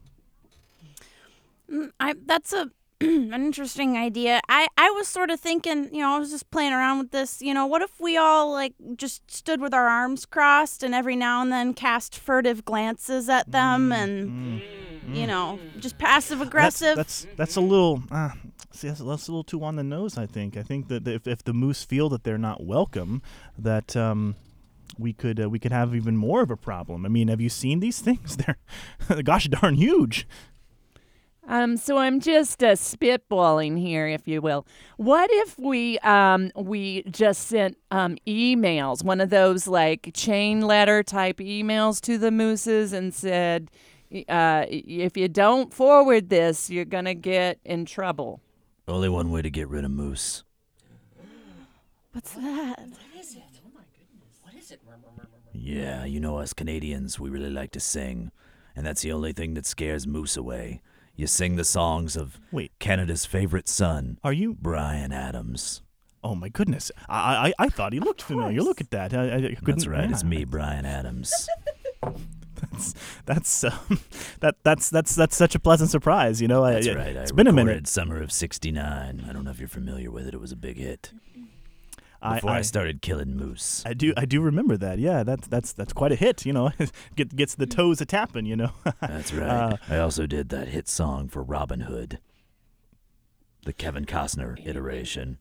Mm, 1.73 1.91
I 1.99 2.15
that's 2.27 2.53
a 2.53 2.71
an 3.33 3.33
interesting 3.33 3.97
idea. 3.97 4.41
I 4.49 4.69
I 4.77 4.91
was 4.91 5.09
sort 5.09 5.31
of 5.31 5.41
thinking, 5.41 5.89
you 5.93 6.01
know, 6.01 6.15
I 6.15 6.19
was 6.19 6.31
just 6.31 6.51
playing 6.51 6.73
around 6.73 6.99
with 6.99 7.11
this. 7.11 7.43
You 7.43 7.55
know, 7.55 7.67
what 7.67 7.83
if 7.83 8.01
we 8.01 8.17
all 8.17 8.53
like 8.53 8.75
just 8.97 9.31
stood 9.31 9.61
with 9.61 9.75
our 9.75 9.89
arms 9.89 10.27
crossed 10.27 10.83
and 10.83 10.95
every 10.95 11.17
now 11.17 11.43
and 11.43 11.51
then 11.51 11.75
cast 11.75 12.19
furtive 12.19 12.65
glances 12.65 13.29
at 13.29 13.51
them 13.51 13.93
and 13.93 14.63
you 15.09 15.27
know, 15.27 15.59
just 15.79 15.99
passive 15.99 16.39
That's, 16.39 16.49
aggressive. 16.49 16.97
that's 16.97 17.27
that's 17.37 17.57
a 17.57 17.61
little. 17.61 18.03
Uh, 18.11 18.31
see, 18.71 18.89
that's, 18.89 19.01
that's 19.01 19.29
a 19.29 19.31
little 19.31 19.45
too 19.45 19.63
on 19.65 19.77
the 19.77 19.83
nose. 19.85 20.17
I 20.17 20.27
think. 20.27 20.57
I 20.57 20.63
think 20.63 20.89
that 20.89 21.07
if, 21.09 21.27
if 21.27 21.43
the 21.43 21.53
moose 21.53 21.85
feel 21.85 22.09
that 22.11 22.25
they're 22.25 22.39
not 22.39 22.65
welcome, 22.65 23.23
that 23.59 23.97
um, 23.97 24.37
we 24.99 25.13
could 25.13 25.41
uh, 25.41 25.49
we 25.49 25.59
could 25.59 25.73
have 25.73 25.95
even 25.95 26.17
more 26.17 26.43
of 26.43 26.51
a 26.51 26.57
problem. 26.57 27.05
I 27.05 27.09
mean, 27.09 27.29
have 27.29 27.41
you 27.41 27.49
seen 27.49 27.81
these 27.81 27.99
things? 28.01 28.37
They're 28.37 29.23
gosh 29.23 29.47
darn 29.47 29.75
huge. 29.75 30.27
Um, 31.49 31.77
so 31.77 31.99
I'm 31.99 32.21
just 32.21 32.63
uh, 32.63 32.73
spitballing 32.73 33.79
here, 33.79 34.07
if 34.07 34.29
you 34.29 34.41
will. 34.41 34.65
What 34.97 35.29
if 35.33 35.59
we 35.59 35.99
um, 36.01 36.53
we 36.55 37.03
just 37.05 37.49
sent 37.49 37.77
um, 37.91 38.17
emails, 38.27 39.03
one 39.03 39.21
of 39.21 39.31
those 39.31 39.67
like 39.67 40.13
chain 40.15 40.61
letter 40.61 41.03
type 41.03 41.39
emails 41.39 42.01
to 42.03 42.17
the 42.17 42.31
mooses, 42.31 42.93
and 42.93 43.13
said, 43.13 43.71
uh, 44.29 44.67
if 44.69 45.17
you 45.17 45.29
don't 45.29 45.75
forward 45.75 46.31
this, 46.31 46.71
you're 46.71 46.85
gonna 46.85 47.15
get 47.15 47.59
in 47.65 47.87
trouble. 47.87 48.41
Only 48.87 49.09
one 49.09 49.31
way 49.31 49.43
to 49.43 49.51
get 49.51 49.69
rid 49.69 49.85
of 49.85 49.91
moose. 49.91 50.45
What's 52.13 52.33
that? 52.35 52.79
What 52.79 53.21
is 53.21 53.35
it? 53.35 53.43
Oh 53.65 53.71
my 53.75 53.83
goodness! 53.97 54.41
What 54.43 54.55
is 54.55 54.71
it? 54.71 54.81
Yeah, 55.55 56.05
you 56.05 56.21
know 56.21 56.39
us 56.39 56.53
Canadians, 56.53 57.21
we 57.21 57.31
really 57.31 57.51
like 57.51 57.73
to 57.73 57.81
sing. 57.81 58.31
And 58.75 58.87
that's 58.87 59.03
the 59.03 59.13
only 59.13 59.33
thing 59.33 59.55
that 59.55 59.67
scares 59.67 60.07
moose 60.07 60.37
away. 60.37 60.81
You 61.15 61.27
sing 61.27 61.57
the 61.57 61.65
songs 61.65 62.17
of 62.17 62.41
Wait. 62.51 62.73
Canada's 62.79 63.25
favorite 63.27 63.69
son, 63.69 64.19
Are 64.25 64.33
you? 64.33 64.55
Bryan 64.55 65.13
Adams. 65.13 65.83
Oh 66.25 66.35
my 66.35 66.49
goodness! 66.49 66.91
I 67.09 67.49
I, 67.59 67.65
I 67.67 67.69
thought 67.69 67.93
he 67.93 68.01
looked 68.01 68.23
familiar. 68.23 68.61
Look 68.63 68.81
at 68.81 68.91
that. 68.91 69.13
I, 69.13 69.35
I 69.35 69.41
couldn't, 69.41 69.65
That's 69.67 69.87
right, 69.87 70.11
it's 70.11 70.23
yeah. 70.23 70.29
me, 70.29 70.45
Bryan 70.45 70.87
Adams. 70.87 71.49
That's 72.71 72.95
that's 73.27 73.65
um, 73.65 74.01
that 74.41 74.55
that's 74.63 74.89
that's 74.89 75.17
that's 75.17 75.35
such 75.37 75.57
a 75.57 75.59
pleasant 75.59 75.91
surprise. 75.91 76.41
You 76.41 76.47
know, 76.47 76.65
That's 76.65 76.87
I, 76.87 76.95
right. 76.95 77.17
It's 77.17 77.33
I 77.33 77.35
been 77.35 77.49
a 77.49 77.51
recorded 77.51 77.67
minute. 77.73 77.89
Summer 77.89 78.23
of 78.23 78.31
'69. 78.31 79.25
I 79.29 79.33
don't 79.33 79.43
know 79.45 79.51
if 79.51 79.59
you're 79.59 79.69
familiar 79.69 80.13
with 80.13 80.29
it. 80.29 80.35
It 80.35 80.41
was 80.41 80.53
a 80.53 80.57
big 80.57 80.77
hit. 80.77 81.13
I, 82.23 82.37
Before 82.37 82.51
I, 82.51 82.59
I, 82.59 82.63
started 82.63 83.03
killing 83.03 83.37
moose. 83.37 83.83
I 83.85 83.95
do 83.95 84.15
I 84.17 84.25
do 84.27 84.41
remember 84.41 84.77
that. 84.77 85.01
Yeah, 85.01 85.25
that's 85.25 85.49
that's 85.49 85.73
that's 85.73 85.93
quite 85.93 86.13
a 86.13 86.15
hit. 86.15 86.47
You 86.47 86.53
know, 86.53 86.71
Get, 87.17 87.35
gets 87.35 87.57
the 87.57 87.67
toes 87.67 88.01
a 88.01 88.07
tapping. 88.07 88.47
You 88.47 88.57
know. 88.57 88.71
That's 89.01 89.33
right. 89.33 89.49
Uh, 89.49 89.77
I 89.89 89.99
also 89.99 90.27
did 90.27 90.49
that 90.51 90.69
hit 90.69 90.89
song 90.89 91.29
for 91.29 91.43
Robin 91.43 91.81
Hood. 91.81 92.21
The 93.65 93.73
Kevin 93.73 94.05
Costner 94.05 94.65
iteration. 94.65 95.39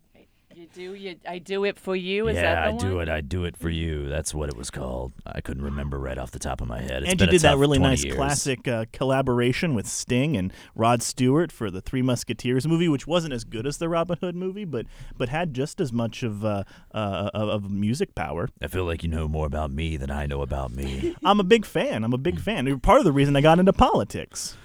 You 0.76 0.90
do 0.90 0.96
you? 0.96 1.16
I 1.28 1.40
do 1.40 1.66
it 1.66 1.78
for 1.78 1.96
you. 1.96 2.28
Is 2.28 2.36
yeah, 2.36 2.42
that 2.42 2.58
I 2.68 2.72
the 2.72 2.78
do 2.78 2.96
one? 2.96 3.08
it. 3.08 3.10
I 3.10 3.22
do 3.22 3.46
it 3.46 3.58
for 3.58 3.70
you. 3.70 4.08
That's 4.08 4.34
what 4.34 4.50
it 4.50 4.56
was 4.56 4.70
called. 4.70 5.14
I 5.26 5.42
couldn't 5.42 5.64
remember 5.64 6.00
right 6.00 6.18
off 6.18 6.32
the 6.32 6.40
top 6.40 6.62
of 6.62 6.68
my 6.68 6.82
head. 6.82 7.04
It's 7.04 7.12
and 7.12 7.20
been 7.20 7.28
you 7.28 7.32
did 7.32 7.42
that 7.42 7.58
really 7.58 7.80
nice 7.80 8.04
years. 8.04 8.16
classic 8.16 8.68
uh, 8.68 8.86
collaboration 8.94 9.74
with 9.74 9.88
Sting 9.88 10.38
and 10.38 10.54
Rod 10.76 11.02
Stewart 11.02 11.52
for 11.52 11.70
the 11.70 11.82
Three 11.82 12.02
Musketeers 12.02 12.68
movie, 12.68 12.88
which 12.88 13.08
wasn't 13.08 13.34
as 13.34 13.44
good 13.44 13.68
as 13.68 13.78
the 13.78 13.90
Robin 13.90 14.18
Hood 14.22 14.36
movie, 14.36 14.66
but 14.66 14.86
but 15.18 15.30
had 15.30 15.54
just 15.54 15.82
as 15.82 15.92
much 15.92 16.24
of 16.24 16.46
uh, 16.46 16.64
uh, 16.94 17.30
of, 17.34 17.50
of 17.50 17.72
music 17.72 18.16
power. 18.16 18.50
I 18.62 18.68
feel 18.68 18.86
like 18.86 19.04
you 19.04 19.10
know 19.10 19.28
more 19.28 19.48
about 19.48 19.72
me 19.72 19.98
than 19.98 20.12
I 20.12 20.26
know 20.26 20.42
about 20.42 20.72
me. 20.72 21.16
I'm 21.24 21.40
a 21.40 21.46
big 21.46 21.66
fan. 21.66 22.04
I'm 22.04 22.14
a 22.14 22.18
big 22.18 22.40
fan. 22.40 22.80
Part 22.80 23.00
of 23.00 23.06
the 23.06 23.12
reason 23.12 23.36
I 23.36 23.42
got 23.42 23.60
into 23.60 23.74
politics. 23.74 24.56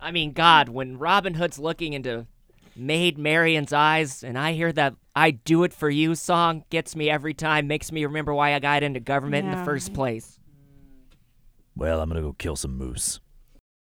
I 0.00 0.12
mean, 0.12 0.32
God, 0.32 0.70
when 0.70 0.98
Robin 0.98 1.34
Hood's 1.34 1.58
looking 1.58 1.92
into 1.92 2.26
Maid 2.80 3.18
Marian's 3.18 3.72
eyes, 3.72 4.24
and 4.24 4.38
I 4.38 4.52
hear 4.52 4.72
that 4.72 4.94
"I 5.14 5.32
Do 5.32 5.64
It 5.64 5.74
for 5.74 5.90
You" 5.90 6.14
song, 6.14 6.64
gets 6.70 6.96
me 6.96 7.10
every 7.10 7.34
time. 7.34 7.66
Makes 7.66 7.92
me 7.92 8.04
remember 8.04 8.32
why 8.34 8.54
I 8.54 8.58
got 8.58 8.82
into 8.82 9.00
government 9.00 9.46
in 9.46 9.58
the 9.58 9.64
first 9.64 9.92
place. 9.92 10.38
well, 11.76 12.00
I'm 12.00 12.08
gonna 12.08 12.22
go 12.22 12.32
kill 12.32 12.56
some 12.56 12.76
moose. 12.76 13.20